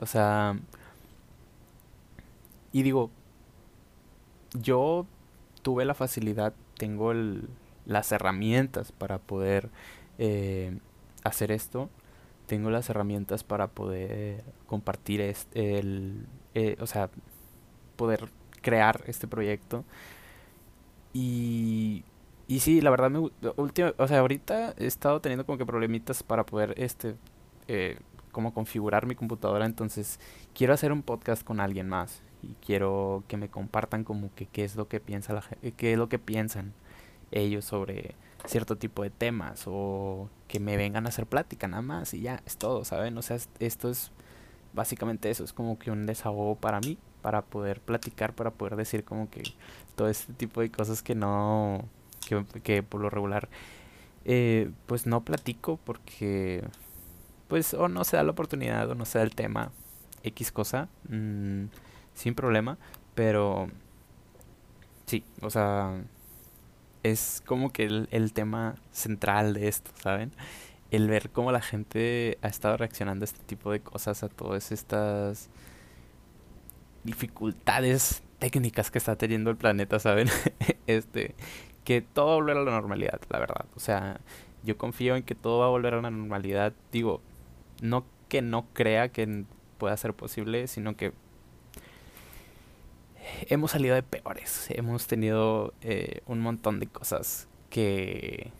O 0.00 0.06
sea, 0.06 0.58
y 2.76 2.82
digo, 2.82 3.10
yo 4.52 5.06
tuve 5.62 5.86
la 5.86 5.94
facilidad, 5.94 6.52
tengo 6.76 7.14
las 7.86 8.12
herramientas 8.12 8.92
para 8.92 9.16
poder 9.16 9.70
eh, 10.18 10.78
hacer 11.24 11.52
esto, 11.52 11.88
tengo 12.44 12.68
las 12.68 12.90
herramientas 12.90 13.44
para 13.44 13.68
poder 13.68 14.44
compartir 14.66 15.22
este, 15.22 15.78
el, 15.78 16.26
eh, 16.52 16.76
o 16.78 16.86
sea, 16.86 17.08
poder 17.96 18.28
crear 18.60 19.02
este 19.06 19.26
proyecto. 19.26 19.82
Y, 21.14 22.04
y 22.46 22.60
sí, 22.60 22.82
la 22.82 22.90
verdad 22.90 23.08
me 23.10 23.30
última, 23.56 23.94
o 23.96 24.06
sea, 24.06 24.18
ahorita 24.18 24.74
he 24.76 24.84
estado 24.84 25.22
teniendo 25.22 25.46
como 25.46 25.56
que 25.56 25.64
problemitas 25.64 26.22
para 26.22 26.44
poder 26.44 26.74
este 26.76 27.16
eh, 27.68 27.96
como 28.32 28.52
configurar 28.52 29.06
mi 29.06 29.14
computadora, 29.14 29.64
entonces 29.64 30.20
quiero 30.54 30.74
hacer 30.74 30.92
un 30.92 31.00
podcast 31.02 31.42
con 31.42 31.58
alguien 31.58 31.88
más 31.88 32.22
y 32.50 32.56
quiero 32.64 33.24
que 33.28 33.36
me 33.36 33.48
compartan 33.48 34.04
como 34.04 34.34
que 34.34 34.46
qué 34.46 34.64
es 34.64 34.76
lo 34.76 34.88
que 34.88 35.00
piensa 35.00 35.32
la 35.32 35.42
qué 35.76 35.92
es 35.92 35.98
lo 35.98 36.08
que 36.08 36.18
piensan 36.18 36.72
ellos 37.30 37.64
sobre 37.64 38.14
cierto 38.46 38.76
tipo 38.76 39.02
de 39.02 39.10
temas 39.10 39.64
o 39.66 40.28
que 40.48 40.60
me 40.60 40.76
vengan 40.76 41.06
a 41.06 41.08
hacer 41.08 41.26
plática 41.26 41.68
nada 41.68 41.82
más 41.82 42.14
y 42.14 42.20
ya 42.20 42.42
es 42.46 42.56
todo, 42.56 42.84
¿saben? 42.84 43.16
O 43.18 43.22
sea, 43.22 43.38
esto 43.58 43.90
es 43.90 44.12
básicamente 44.72 45.30
eso, 45.30 45.44
es 45.44 45.52
como 45.52 45.78
que 45.78 45.90
un 45.90 46.06
desahogo 46.06 46.56
para 46.56 46.80
mí 46.80 46.98
para 47.22 47.42
poder 47.42 47.80
platicar, 47.80 48.34
para 48.34 48.52
poder 48.52 48.76
decir 48.76 49.02
como 49.02 49.28
que 49.28 49.42
todo 49.96 50.08
este 50.08 50.32
tipo 50.34 50.60
de 50.60 50.70
cosas 50.70 51.02
que 51.02 51.16
no, 51.16 51.88
que, 52.62 52.84
por 52.84 53.00
lo 53.00 53.10
regular, 53.10 53.48
eh, 54.24 54.70
pues 54.86 55.06
no 55.06 55.24
platico 55.24 55.76
porque, 55.84 56.62
pues 57.48 57.74
o 57.74 57.88
no 57.88 58.04
se 58.04 58.16
da 58.16 58.22
la 58.22 58.30
oportunidad 58.30 58.88
o 58.88 58.94
no 58.94 59.04
se 59.06 59.18
da 59.18 59.24
el 59.24 59.34
tema, 59.34 59.72
X 60.22 60.52
cosa, 60.52 60.88
mm, 61.08 61.64
sin 62.16 62.34
problema, 62.34 62.78
pero 63.14 63.68
sí, 65.06 65.22
o 65.40 65.50
sea, 65.50 66.02
es 67.04 67.40
como 67.46 67.70
que 67.70 67.84
el, 67.84 68.08
el 68.10 68.32
tema 68.32 68.74
central 68.90 69.54
de 69.54 69.68
esto, 69.68 69.92
¿saben? 70.02 70.32
el 70.90 71.08
ver 71.08 71.30
cómo 71.30 71.52
la 71.52 71.60
gente 71.60 72.38
ha 72.42 72.48
estado 72.48 72.76
reaccionando 72.76 73.24
a 73.24 73.26
este 73.26 73.42
tipo 73.44 73.72
de 73.72 73.80
cosas, 73.80 74.22
a 74.22 74.28
todas 74.28 74.72
estas 74.72 75.50
dificultades 77.04 78.22
técnicas 78.38 78.90
que 78.90 78.98
está 78.98 79.16
teniendo 79.16 79.50
el 79.50 79.56
planeta, 79.56 79.98
¿saben? 79.98 80.28
este, 80.86 81.34
que 81.84 82.02
todo 82.02 82.26
va 82.26 82.32
a 82.32 82.36
volver 82.36 82.56
a 82.56 82.62
la 82.62 82.70
normalidad, 82.70 83.20
la 83.30 83.38
verdad. 83.38 83.66
O 83.76 83.80
sea, 83.80 84.20
yo 84.62 84.76
confío 84.76 85.16
en 85.16 85.22
que 85.22 85.34
todo 85.34 85.60
va 85.60 85.66
a 85.66 85.70
volver 85.70 85.94
a 85.94 86.02
la 86.02 86.10
normalidad. 86.10 86.72
Digo, 86.92 87.20
no 87.82 88.04
que 88.28 88.42
no 88.42 88.66
crea 88.72 89.08
que 89.08 89.44
pueda 89.78 89.96
ser 89.96 90.14
posible, 90.14 90.66
sino 90.66 90.96
que 90.96 91.12
hemos 93.48 93.72
salido 93.72 93.94
de 93.94 94.02
peores. 94.02 94.66
Hemos 94.70 95.06
tenido 95.06 95.72
eh, 95.82 96.20
un 96.26 96.40
montón 96.40 96.80
de 96.80 96.86
cosas 96.86 97.48
que 97.70 98.52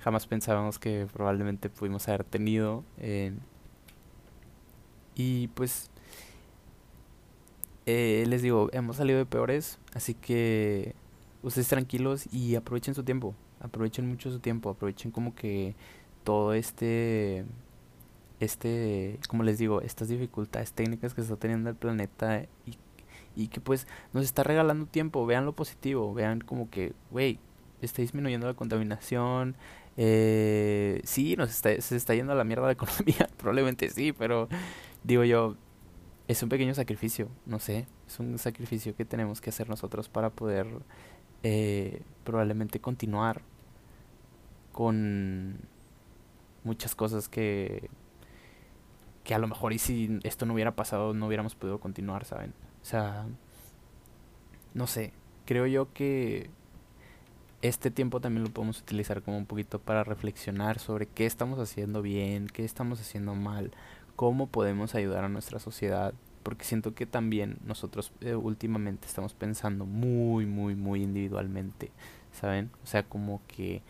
jamás 0.00 0.26
pensábamos 0.26 0.78
que 0.78 1.06
probablemente 1.12 1.70
pudimos 1.70 2.08
haber 2.08 2.24
tenido. 2.24 2.84
Eh, 2.98 3.32
y 5.14 5.48
pues 5.48 5.90
eh, 7.86 8.24
les 8.28 8.42
digo, 8.42 8.68
hemos 8.72 8.96
salido 8.96 9.18
de 9.18 9.26
peores, 9.26 9.78
así 9.94 10.14
que 10.14 10.94
ustedes 11.42 11.68
tranquilos 11.68 12.32
y 12.32 12.54
aprovechen 12.54 12.94
su 12.94 13.02
tiempo, 13.02 13.34
aprovechen 13.60 14.08
mucho 14.08 14.30
su 14.30 14.38
tiempo, 14.38 14.70
aprovechen 14.70 15.10
como 15.10 15.34
que 15.34 15.74
todo 16.24 16.54
este, 16.54 17.44
este, 18.40 19.18
como 19.28 19.42
les 19.42 19.58
digo, 19.58 19.80
estas 19.82 20.08
dificultades 20.08 20.72
técnicas 20.72 21.12
que 21.14 21.20
está 21.22 21.36
teniendo 21.36 21.70
el 21.70 21.76
planeta 21.76 22.46
y, 22.66 22.78
y 23.36 23.48
que 23.48 23.60
pues 23.60 23.86
nos 24.12 24.24
está 24.24 24.42
regalando 24.42 24.86
tiempo, 24.86 25.26
vean 25.26 25.44
lo 25.46 25.54
positivo, 25.54 26.12
vean 26.14 26.40
como 26.40 26.70
que, 26.70 26.92
wey, 27.10 27.38
está 27.80 28.02
disminuyendo 28.02 28.46
la 28.46 28.54
contaminación, 28.54 29.56
eh, 29.96 31.00
sí, 31.04 31.36
nos 31.36 31.50
está, 31.50 31.78
se 31.80 31.96
está 31.96 32.14
yendo 32.14 32.32
a 32.32 32.36
la 32.36 32.44
mierda 32.44 32.66
la 32.66 32.72
economía, 32.72 33.28
probablemente 33.36 33.90
sí, 33.90 34.12
pero 34.12 34.48
digo 35.04 35.24
yo, 35.24 35.56
es 36.28 36.42
un 36.42 36.48
pequeño 36.48 36.74
sacrificio, 36.74 37.28
no 37.46 37.58
sé, 37.58 37.86
es 38.06 38.18
un 38.20 38.38
sacrificio 38.38 38.94
que 38.96 39.04
tenemos 39.04 39.40
que 39.40 39.50
hacer 39.50 39.68
nosotros 39.68 40.08
para 40.08 40.30
poder 40.30 40.66
eh, 41.42 42.02
probablemente 42.24 42.80
continuar 42.80 43.42
con 44.72 45.58
muchas 46.64 46.94
cosas 46.94 47.28
que 47.28 47.90
que 49.24 49.34
a 49.34 49.38
lo 49.38 49.46
mejor 49.46 49.72
y 49.72 49.78
si 49.78 50.18
esto 50.24 50.46
no 50.46 50.54
hubiera 50.54 50.74
pasado 50.74 51.14
no 51.14 51.26
hubiéramos 51.26 51.54
podido 51.54 51.78
continuar, 51.78 52.24
¿saben? 52.24 52.54
O 52.82 52.84
sea, 52.84 53.26
no 54.74 54.86
sé, 54.86 55.12
creo 55.44 55.66
yo 55.66 55.92
que 55.92 56.50
este 57.62 57.90
tiempo 57.90 58.20
también 58.20 58.44
lo 58.44 58.50
podemos 58.50 58.80
utilizar 58.80 59.22
como 59.22 59.38
un 59.38 59.46
poquito 59.46 59.78
para 59.78 60.02
reflexionar 60.04 60.80
sobre 60.80 61.06
qué 61.06 61.26
estamos 61.26 61.58
haciendo 61.60 62.02
bien, 62.02 62.48
qué 62.48 62.64
estamos 62.64 63.00
haciendo 63.00 63.34
mal, 63.34 63.70
cómo 64.16 64.48
podemos 64.48 64.94
ayudar 64.96 65.24
a 65.24 65.28
nuestra 65.28 65.60
sociedad, 65.60 66.12
porque 66.42 66.64
siento 66.64 66.94
que 66.94 67.06
también 67.06 67.58
nosotros 67.64 68.12
eh, 68.20 68.34
últimamente 68.34 69.06
estamos 69.06 69.34
pensando 69.34 69.86
muy, 69.86 70.44
muy, 70.44 70.74
muy 70.74 71.02
individualmente, 71.02 71.92
¿saben? 72.32 72.70
O 72.82 72.86
sea, 72.86 73.04
como 73.04 73.40
que 73.46 73.82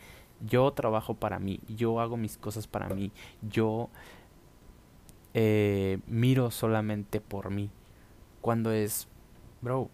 yo 0.46 0.70
trabajo 0.72 1.14
para 1.14 1.38
mí, 1.38 1.60
yo 1.68 2.00
hago 2.00 2.18
mis 2.18 2.36
cosas 2.36 2.66
para 2.66 2.88
mí, 2.90 3.10
yo 3.40 3.88
eh, 5.32 5.98
miro 6.06 6.50
solamente 6.50 7.20
por 7.22 7.50
mí, 7.50 7.70
cuando 8.42 8.72
es, 8.72 9.08
bro, 9.62 9.88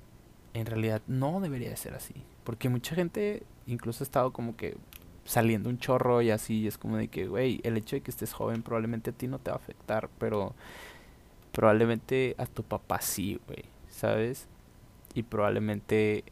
en 0.54 0.66
realidad 0.66 1.02
no 1.06 1.40
debería 1.40 1.70
de 1.70 1.76
ser 1.76 1.94
así, 1.94 2.14
porque 2.42 2.68
mucha 2.68 2.96
gente 2.96 3.44
incluso 3.66 4.02
ha 4.02 4.06
estado 4.06 4.32
como 4.32 4.56
que 4.56 4.76
saliendo 5.24 5.68
un 5.68 5.78
chorro 5.78 6.22
y 6.22 6.30
así, 6.30 6.66
es 6.66 6.78
como 6.78 6.96
de 6.96 7.08
que, 7.08 7.28
güey, 7.28 7.60
el 7.62 7.76
hecho 7.76 7.96
de 7.96 8.00
que 8.00 8.10
estés 8.10 8.32
joven 8.32 8.62
probablemente 8.62 9.10
a 9.10 9.12
ti 9.12 9.28
no 9.28 9.38
te 9.38 9.50
va 9.50 9.56
a 9.56 9.60
afectar, 9.60 10.08
pero 10.18 10.54
probablemente 11.52 12.34
a 12.38 12.46
tu 12.46 12.62
papá 12.62 13.00
sí, 13.02 13.38
güey, 13.46 13.64
¿sabes? 13.90 14.48
Y 15.14 15.24
probablemente 15.24 16.24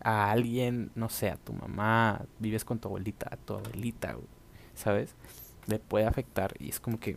a 0.00 0.30
alguien, 0.30 0.90
no 0.94 1.08
sé, 1.08 1.30
a 1.30 1.36
tu 1.36 1.54
mamá, 1.54 2.26
vives 2.38 2.64
con 2.64 2.78
tu 2.78 2.88
abuelita, 2.88 3.28
a 3.30 3.36
tu 3.38 3.54
abuelita, 3.54 4.12
güey, 4.12 4.26
¿sabes? 4.74 5.14
Le 5.66 5.78
puede 5.78 6.06
afectar 6.06 6.52
y 6.58 6.68
es 6.68 6.78
como 6.78 7.00
que, 7.00 7.16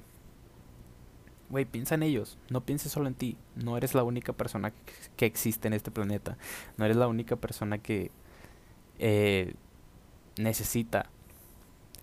güey, 1.49 1.65
piensa 1.65 1.95
en 1.95 2.03
ellos, 2.03 2.37
no 2.49 2.61
pienses 2.61 2.91
solo 2.91 3.07
en 3.07 3.15
ti, 3.15 3.37
no 3.55 3.77
eres 3.77 3.93
la 3.93 4.03
única 4.03 4.33
persona 4.33 4.73
que, 5.17 5.25
existe 5.25 5.67
en 5.67 5.73
este 5.73 5.91
planeta, 5.91 6.37
no 6.77 6.85
eres 6.85 6.97
la 6.97 7.07
única 7.07 7.35
persona 7.35 7.77
que 7.77 8.11
eh, 8.99 9.53
necesita 10.37 11.09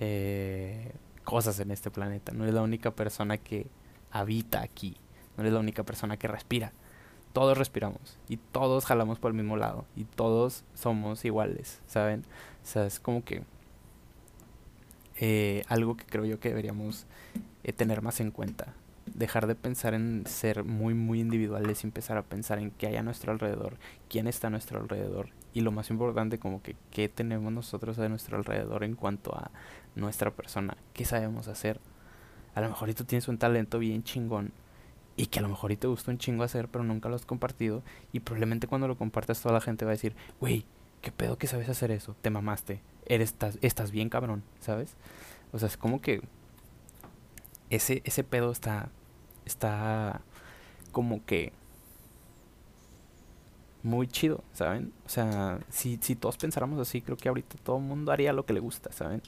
eh, 0.01 0.93
cosas 1.25 1.61
en 1.61 1.71
este 1.71 1.91
planeta. 1.91 2.33
No 2.33 2.45
es 2.45 2.53
la 2.53 2.63
única 2.63 2.91
persona 2.91 3.39
que 3.39 3.67
habita 4.11 4.63
aquí. 4.63 4.97
No 5.37 5.45
es 5.45 5.53
la 5.53 5.61
única 5.61 5.85
persona 5.85 6.17
que 6.17 6.29
respira. 6.29 6.73
Todos 7.33 7.57
respiramos 7.57 8.19
y 8.29 8.37
todos 8.37 8.85
jalamos 8.85 9.19
por 9.19 9.31
el 9.31 9.37
mismo 9.37 9.57
lado 9.57 9.87
y 9.97 10.05
todos 10.05 10.65
somos 10.75 11.25
iguales, 11.25 11.81
¿saben? 11.87 12.27
O 12.63 12.67
sea, 12.67 12.85
es 12.85 13.01
como 13.01 13.25
que 13.25 13.43
eh, 15.17 15.63
algo 15.69 15.97
que 15.97 16.05
creo 16.05 16.27
yo 16.27 16.41
que 16.41 16.51
deberíamos 16.51 17.07
tener 17.77 18.03
más 18.03 18.21
en 18.21 18.33
cuenta. 18.33 18.75
Dejar 19.15 19.47
de 19.47 19.55
pensar 19.55 19.95
en 19.95 20.25
ser 20.27 20.65
muy, 20.65 20.95
muy 20.95 21.21
individuales 21.21 21.83
y 21.83 21.87
empezar 21.87 22.17
a 22.17 22.23
pensar 22.23 22.59
en 22.59 22.71
qué 22.71 22.87
hay 22.87 22.97
a 22.97 23.03
nuestro 23.03 23.33
alrededor, 23.33 23.77
quién 24.09 24.27
está 24.27 24.47
a 24.47 24.51
nuestro 24.51 24.81
alrededor 24.81 25.29
y 25.55 25.61
lo 25.61 25.73
más 25.73 25.91
importante 25.91 26.39
como 26.39 26.63
que 26.63 26.77
qué 26.91 27.09
tenemos 27.09 27.53
nosotros 27.53 27.99
a 27.99 28.09
nuestro 28.09 28.37
alrededor 28.37 28.85
en 28.85 28.95
cuanto 28.95 29.35
a 29.35 29.51
nuestra 29.95 30.31
persona, 30.31 30.77
qué 30.95 31.05
sabemos 31.05 31.49
hacer. 31.49 31.81
A 32.55 32.61
lo 32.61 32.69
mejor 32.69 32.93
tú 32.95 33.05
tienes 33.05 33.29
un 33.29 33.39
talento 33.39 33.79
bien 33.79 34.03
chingón 34.03 34.53
y 35.17 35.27
que 35.27 35.39
a 35.39 35.43
lo 35.43 35.49
mejor 35.49 35.75
te 35.77 35.87
gusta 35.87 36.11
un 36.11 36.19
chingo 36.19 36.43
hacer, 36.43 36.69
pero 36.69 36.85
nunca 36.85 37.09
lo 37.09 37.17
has 37.17 37.27
compartido 37.27 37.83
y 38.13 38.21
probablemente 38.21 38.67
cuando 38.67 38.89
lo 38.89 38.97
compartas 38.97 39.41
toda 39.43 39.55
la 39.55 39.61
gente 39.61 39.85
va 39.85 39.91
a 39.91 39.93
decir, 39.93 40.15
"Güey, 40.41 40.65
qué 41.03 41.13
pedo 41.13 41.37
que 41.37 41.47
sabes 41.47 41.69
hacer 41.69 41.91
eso, 41.91 42.17
te 42.23 42.31
mamaste, 42.31 42.81
eres 43.07 43.31
estás, 43.31 43.59
estás 43.61 43.91
bien 43.91 44.09
cabrón", 44.09 44.43
¿sabes? 44.61 44.97
O 45.53 45.59
sea, 45.59 45.69
es 45.69 45.77
como 45.77 46.01
que 46.01 46.23
ese 47.69 48.03
ese 48.05 48.25
pedo 48.25 48.53
está 48.53 48.91
está 49.45 50.21
como 50.93 51.25
que 51.25 51.53
muy 53.83 54.07
chido, 54.07 54.45
¿saben? 54.53 54.93
O 55.07 55.09
sea, 55.09 55.59
si, 55.69 55.99
si 56.01 56.15
todos 56.15 56.37
pensáramos 56.37 56.81
así, 56.81 57.01
creo 57.01 57.17
que 57.17 57.29
ahorita 57.29 57.57
todo 57.63 57.79
el 57.79 57.83
mundo 57.83 58.13
haría 58.13 58.33
lo 58.33 58.47
que 58.47 58.53
le 58.53 58.61
gusta, 58.61 58.93
¿saben? 58.93 59.23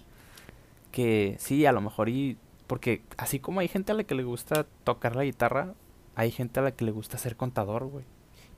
Que 0.92 1.36
sí, 1.38 1.66
a 1.66 1.72
lo 1.72 1.80
mejor 1.80 2.08
y... 2.08 2.38
Porque 2.66 3.02
así 3.18 3.40
como 3.40 3.60
hay 3.60 3.68
gente 3.68 3.92
a 3.92 3.94
la 3.94 4.04
que 4.04 4.14
le 4.14 4.24
gusta 4.24 4.66
tocar 4.84 5.16
la 5.16 5.24
guitarra, 5.24 5.74
hay 6.14 6.30
gente 6.30 6.60
a 6.60 6.62
la 6.62 6.72
que 6.72 6.84
le 6.84 6.92
gusta 6.92 7.18
ser 7.18 7.36
contador, 7.36 7.86
güey. 7.86 8.04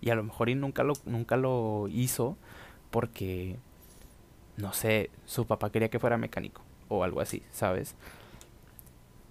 Y 0.00 0.10
a 0.10 0.14
lo 0.14 0.22
mejor 0.22 0.48
y 0.48 0.54
nunca 0.54 0.84
lo, 0.84 0.92
nunca 1.06 1.36
lo 1.36 1.88
hizo 1.88 2.36
porque, 2.90 3.56
no 4.56 4.72
sé, 4.72 5.10
su 5.24 5.46
papá 5.46 5.70
quería 5.70 5.88
que 5.88 5.98
fuera 5.98 6.18
mecánico 6.18 6.62
o 6.88 7.02
algo 7.02 7.20
así, 7.20 7.42
¿sabes? 7.50 7.96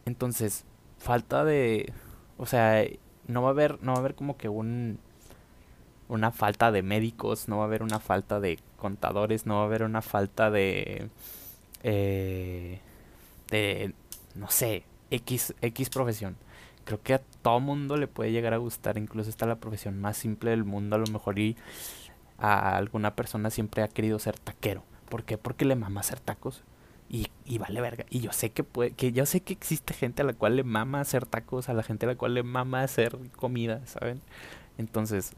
Entonces, 0.05 0.65
falta 0.97 1.45
de... 1.45 1.93
O 2.37 2.45
sea, 2.45 2.85
no 3.27 3.41
va 3.41 3.49
a 3.49 3.51
haber, 3.51 3.81
no 3.83 3.93
va 3.93 3.97
a 3.97 4.01
haber 4.01 4.15
como 4.15 4.37
que 4.37 4.49
un 4.49 4.99
una 6.07 6.31
falta 6.31 6.71
de 6.71 6.83
médicos, 6.83 7.47
no 7.47 7.57
va 7.57 7.63
a 7.63 7.67
haber 7.67 7.83
una 7.83 7.99
falta 7.99 8.39
de 8.39 8.59
contadores, 8.77 9.45
no 9.45 9.55
va 9.55 9.61
a 9.61 9.65
haber 9.65 9.83
una 9.83 10.01
falta 10.01 10.51
de... 10.51 11.09
Eh, 11.83 12.79
de, 13.49 13.93
no 14.35 14.49
sé, 14.49 14.83
X, 15.11 15.53
X 15.61 15.89
profesión. 15.89 16.35
Creo 16.83 17.01
que 17.01 17.15
a 17.15 17.21
todo 17.41 17.59
mundo 17.59 17.97
le 17.97 18.07
puede 18.07 18.31
llegar 18.31 18.53
a 18.53 18.57
gustar, 18.57 18.97
incluso 18.97 19.29
está 19.29 19.45
la 19.45 19.55
profesión 19.55 19.99
más 19.99 20.17
simple 20.17 20.51
del 20.51 20.63
mundo, 20.63 20.95
a 20.95 20.99
lo 20.99 21.07
mejor 21.07 21.39
y 21.39 21.55
a 22.37 22.75
alguna 22.77 23.15
persona 23.15 23.49
siempre 23.49 23.81
ha 23.83 23.87
querido 23.87 24.19
ser 24.19 24.37
taquero. 24.37 24.83
¿Por 25.09 25.23
qué? 25.23 25.37
Porque 25.37 25.65
le 25.65 25.75
mama 25.75 26.01
hacer 26.01 26.19
tacos. 26.19 26.63
Y, 27.07 27.27
y, 27.45 27.59
vale 27.59 27.81
verga. 27.81 28.05
Y 28.09 28.19
yo 28.19 28.31
sé 28.31 28.51
que 28.51 28.63
puede, 28.63 28.91
que 28.91 29.11
yo 29.11 29.25
sé 29.25 29.41
que 29.41 29.53
existe 29.53 29.93
gente 29.93 30.23
a 30.23 30.25
la 30.25 30.33
cual 30.33 30.55
le 30.55 30.63
mama 30.63 31.01
hacer 31.01 31.25
tacos, 31.25 31.69
a 31.69 31.73
la 31.73 31.83
gente 31.83 32.05
a 32.05 32.09
la 32.09 32.15
cual 32.15 32.33
le 32.33 32.43
mama 32.43 32.81
hacer 32.81 33.17
comida, 33.35 33.85
¿saben? 33.85 34.21
Entonces, 34.77 35.33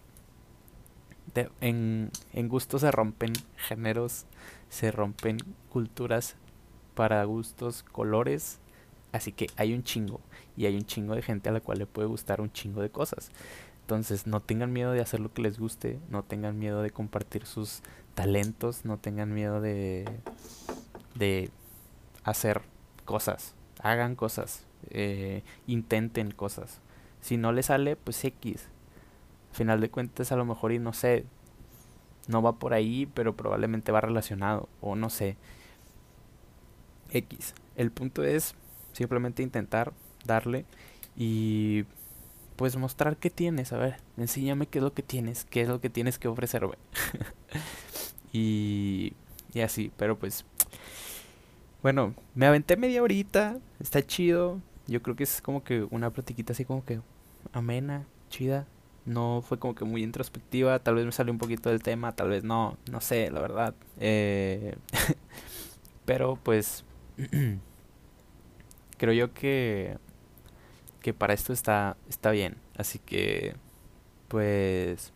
en, 1.61 2.11
en 2.33 2.47
gustos 2.47 2.81
se 2.81 2.91
rompen 2.91 3.33
géneros, 3.57 4.25
se 4.69 4.91
rompen 4.91 5.37
culturas 5.69 6.35
para 6.95 7.23
gustos, 7.25 7.83
colores. 7.83 8.59
Así 9.11 9.31
que 9.31 9.47
hay 9.57 9.73
un 9.73 9.83
chingo. 9.83 10.21
Y 10.55 10.65
hay 10.65 10.75
un 10.75 10.85
chingo 10.85 11.15
de 11.15 11.21
gente 11.21 11.49
a 11.49 11.51
la 11.51 11.59
cual 11.59 11.79
le 11.79 11.85
puede 11.85 12.07
gustar 12.07 12.41
un 12.41 12.51
chingo 12.51 12.81
de 12.81 12.89
cosas. 12.89 13.31
Entonces, 13.81 14.27
no 14.27 14.41
tengan 14.41 14.73
miedo 14.73 14.91
de 14.91 15.01
hacer 15.01 15.19
lo 15.19 15.31
que 15.33 15.41
les 15.41 15.59
guste, 15.59 15.99
no 16.09 16.23
tengan 16.23 16.59
miedo 16.59 16.81
de 16.81 16.89
compartir 16.89 17.45
sus 17.45 17.81
talentos, 18.15 18.83
no 18.83 18.97
tengan 18.97 19.33
miedo 19.33 19.61
de, 19.61 20.05
de 21.17 21.49
hacer 22.23 22.61
cosas, 23.05 23.55
hagan 23.81 24.15
cosas, 24.15 24.65
eh, 24.89 25.43
intenten 25.65 26.31
cosas. 26.31 26.81
Si 27.21 27.37
no 27.37 27.51
les 27.51 27.67
sale, 27.67 27.95
pues 27.95 28.23
X. 28.23 28.67
Al 29.51 29.55
final 29.55 29.81
de 29.81 29.89
cuentas, 29.89 30.31
a 30.31 30.35
lo 30.35 30.45
mejor, 30.45 30.71
y 30.71 30.79
no 30.79 30.93
sé, 30.93 31.25
no 32.27 32.41
va 32.41 32.53
por 32.53 32.73
ahí, 32.73 33.07
pero 33.13 33.35
probablemente 33.35 33.91
va 33.91 34.01
relacionado, 34.01 34.69
o 34.81 34.95
no 34.95 35.09
sé. 35.09 35.37
X. 37.11 37.53
El 37.75 37.91
punto 37.91 38.23
es 38.23 38.55
simplemente 38.93 39.43
intentar 39.43 39.93
darle 40.25 40.65
y 41.15 41.85
pues 42.55 42.75
mostrar 42.75 43.17
qué 43.17 43.29
tienes, 43.29 43.71
a 43.71 43.77
ver, 43.77 43.97
enséñame 44.17 44.65
qué 44.65 44.79
es 44.79 44.83
lo 44.83 44.93
que 44.93 45.03
tienes, 45.03 45.45
qué 45.45 45.61
es 45.61 45.67
lo 45.67 45.79
que 45.79 45.89
tienes 45.89 46.17
que 46.17 46.27
ofrecerme. 46.27 46.75
y, 48.33 49.13
y 49.53 49.61
así, 49.61 49.91
pero 49.95 50.17
pues 50.17 50.43
bueno, 51.81 52.13
me 52.35 52.45
aventé 52.45 52.77
media 52.77 53.03
horita, 53.03 53.57
está 53.79 54.05
chido. 54.05 54.59
Yo 54.87 55.01
creo 55.01 55.15
que 55.15 55.23
es 55.23 55.41
como 55.41 55.63
que 55.63 55.85
una 55.91 56.09
platiquita 56.11 56.53
así 56.53 56.65
como 56.65 56.83
que 56.85 57.01
amena, 57.53 58.05
chida. 58.29 58.65
No 59.05 59.41
fue 59.47 59.59
como 59.59 59.73
que 59.75 59.85
muy 59.85 60.03
introspectiva, 60.03 60.79
tal 60.79 60.95
vez 60.95 61.05
me 61.05 61.11
salió 61.11 61.31
un 61.31 61.39
poquito 61.39 61.69
del 61.69 61.81
tema, 61.81 62.13
tal 62.15 62.29
vez 62.29 62.43
no, 62.43 62.77
no 62.91 63.01
sé, 63.01 63.31
la 63.31 63.39
verdad. 63.39 63.73
Eh, 63.99 64.75
pero 66.05 66.37
pues 66.43 66.83
creo 68.97 69.13
yo 69.13 69.33
que 69.33 69.97
que 71.01 71.13
para 71.13 71.33
esto 71.33 71.53
está 71.53 71.95
está 72.09 72.31
bien, 72.31 72.57
así 72.75 72.99
que 72.99 73.55
pues 74.27 75.13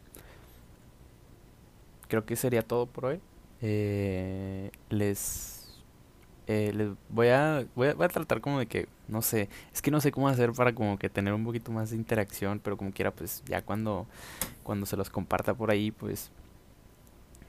creo 2.08 2.26
que 2.26 2.36
sería 2.36 2.62
todo 2.62 2.86
por 2.86 3.06
hoy. 3.06 3.20
Eh, 3.62 4.72
les 4.90 5.61
eh, 6.52 6.74
les 6.74 6.90
voy 7.08 7.30
a, 7.30 7.66
voy 7.76 7.88
a, 7.88 8.08
tratar 8.10 8.42
como 8.42 8.60
de 8.60 8.66
que, 8.66 8.90
no 9.08 9.22
sé, 9.22 9.48
es 9.74 9.82
que 9.82 9.90
no 9.90 10.02
sé 10.02 10.12
cómo 10.12 10.28
hacer 10.28 10.52
para 10.52 10.76
como 10.76 11.00
que 11.00 11.10
tener 11.10 11.34
un 11.34 11.46
poquito 11.46 11.72
más 11.72 11.92
de 11.92 11.96
interacción, 11.96 12.60
pero 12.60 12.76
como 12.76 12.92
quiera, 12.92 13.12
pues 13.12 13.42
ya 13.46 13.62
cuando, 13.62 14.06
cuando 14.64 14.86
se 14.86 14.98
los 14.98 15.10
comparta 15.10 15.54
por 15.54 15.72
ahí, 15.72 15.92
pues 15.92 16.30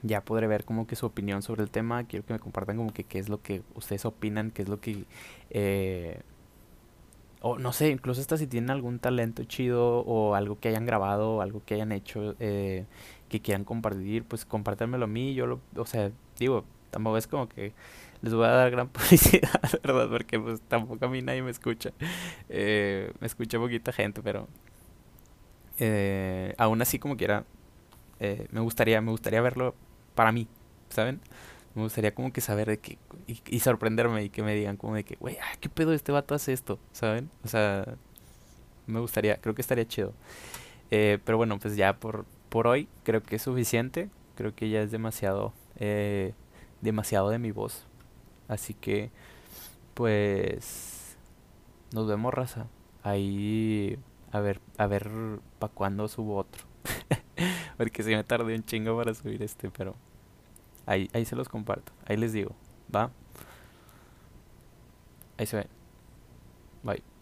ya 0.03 0.21
podré 0.21 0.47
ver 0.47 0.63
como 0.63 0.87
que 0.87 0.95
su 0.95 1.05
opinión 1.05 1.41
sobre 1.41 1.63
el 1.63 1.69
tema. 1.69 2.05
Quiero 2.05 2.25
que 2.25 2.31
me 2.31 2.39
compartan 2.39 2.77
como 2.77 2.93
que 2.93 3.03
qué 3.03 3.19
es 3.19 3.27
lo 3.27 3.41
que 3.41 3.61
ustedes 3.75 4.05
opinan, 4.05 4.51
qué 4.51 4.61
es 4.61 4.69
lo 4.69 4.79
que... 4.79 5.03
Eh, 5.49 6.21
o 7.41 7.59
no 7.59 7.73
sé, 7.73 7.89
incluso 7.89 8.21
hasta 8.21 8.37
si 8.37 8.47
tienen 8.47 8.69
algún 8.69 8.99
talento 8.99 9.43
chido 9.43 9.99
o 9.99 10.35
algo 10.35 10.59
que 10.59 10.69
hayan 10.69 10.85
grabado, 10.85 11.35
o 11.35 11.41
algo 11.41 11.61
que 11.65 11.73
hayan 11.73 11.91
hecho 11.91 12.35
eh, 12.39 12.85
que 13.27 13.41
quieran 13.41 13.65
compartir, 13.65 14.23
pues 14.23 14.45
compártanmelo 14.45 15.05
a 15.05 15.07
mí. 15.07 15.33
Yo 15.33 15.45
lo, 15.45 15.59
o 15.75 15.85
sea, 15.85 16.11
digo, 16.39 16.63
tampoco 16.89 17.17
es 17.17 17.27
como 17.27 17.49
que 17.49 17.73
les 18.23 18.33
voy 18.33 18.45
a 18.45 18.51
dar 18.51 18.71
gran 18.71 18.87
publicidad, 18.89 19.61
¿verdad? 19.83 20.09
Porque 20.09 20.39
pues 20.39 20.61
tampoco 20.61 21.05
a 21.05 21.09
mí 21.09 21.21
nadie 21.21 21.43
me 21.43 21.51
escucha. 21.51 21.91
Eh, 22.49 23.11
me 23.19 23.27
escucha 23.27 23.59
poquita 23.59 23.91
gente, 23.91 24.21
pero 24.23 24.47
eh, 25.77 26.55
aún 26.57 26.81
así 26.81 26.99
como 26.99 27.17
quiera, 27.17 27.45
eh, 28.19 28.47
me 28.51 28.61
gustaría, 28.61 29.01
me 29.01 29.11
gustaría 29.11 29.41
verlo 29.41 29.75
para 30.15 30.31
mí, 30.31 30.47
¿saben? 30.89 31.19
Me 31.75 31.83
gustaría 31.83 32.15
como 32.15 32.31
que 32.31 32.39
saber 32.39 32.67
de 32.67 32.79
qué 32.79 32.97
y, 33.27 33.59
sorprenderme 33.59 34.23
y 34.23 34.29
que 34.29 34.41
me 34.41 34.55
digan 34.55 34.77
como 34.77 34.95
de 34.95 35.03
que, 35.03 35.15
güey, 35.15 35.37
ah, 35.41 35.57
¿qué 35.59 35.67
pedo 35.67 35.91
este 35.93 36.13
vato 36.13 36.33
hace 36.33 36.53
esto? 36.53 36.79
¿Saben? 36.93 37.29
O 37.43 37.49
sea, 37.49 37.83
me 38.87 39.01
gustaría, 39.01 39.35
creo 39.37 39.53
que 39.53 39.61
estaría 39.61 39.85
chido. 39.85 40.13
Eh, 40.91 41.19
pero 41.25 41.37
bueno, 41.37 41.59
pues 41.59 41.75
ya 41.75 41.99
por, 41.99 42.25
por 42.49 42.67
hoy 42.67 42.87
creo 43.03 43.21
que 43.21 43.35
es 43.35 43.41
suficiente. 43.41 44.09
Creo 44.35 44.55
que 44.55 44.69
ya 44.69 44.81
es 44.81 44.91
demasiado, 44.91 45.53
demasiado 46.81 47.29
de 47.29 47.39
mi 47.39 47.51
voz 47.51 47.85
Así 48.47 48.73
que, 48.73 49.11
pues, 49.93 51.17
nos 51.93 52.07
vemos, 52.07 52.33
raza. 52.33 52.67
Ahí, 53.03 53.97
a 54.31 54.39
ver, 54.39 54.61
a 54.77 54.87
ver 54.87 55.09
para 55.59 55.73
cuándo 55.73 56.07
subo 56.07 56.37
otro. 56.37 56.63
Porque 57.77 58.03
si 58.03 58.11
me 58.15 58.23
tardé 58.23 58.55
un 58.55 58.63
chingo 58.63 58.97
para 58.97 59.13
subir 59.13 59.41
este, 59.43 59.69
pero 59.69 59.95
ahí, 60.85 61.09
ahí 61.13 61.25
se 61.25 61.35
los 61.35 61.49
comparto. 61.49 61.91
Ahí 62.05 62.17
les 62.17 62.33
digo, 62.33 62.55
¿va? 62.93 63.11
Ahí 65.37 65.45
se 65.45 65.57
ve. 65.57 65.67
Bye. 66.83 67.12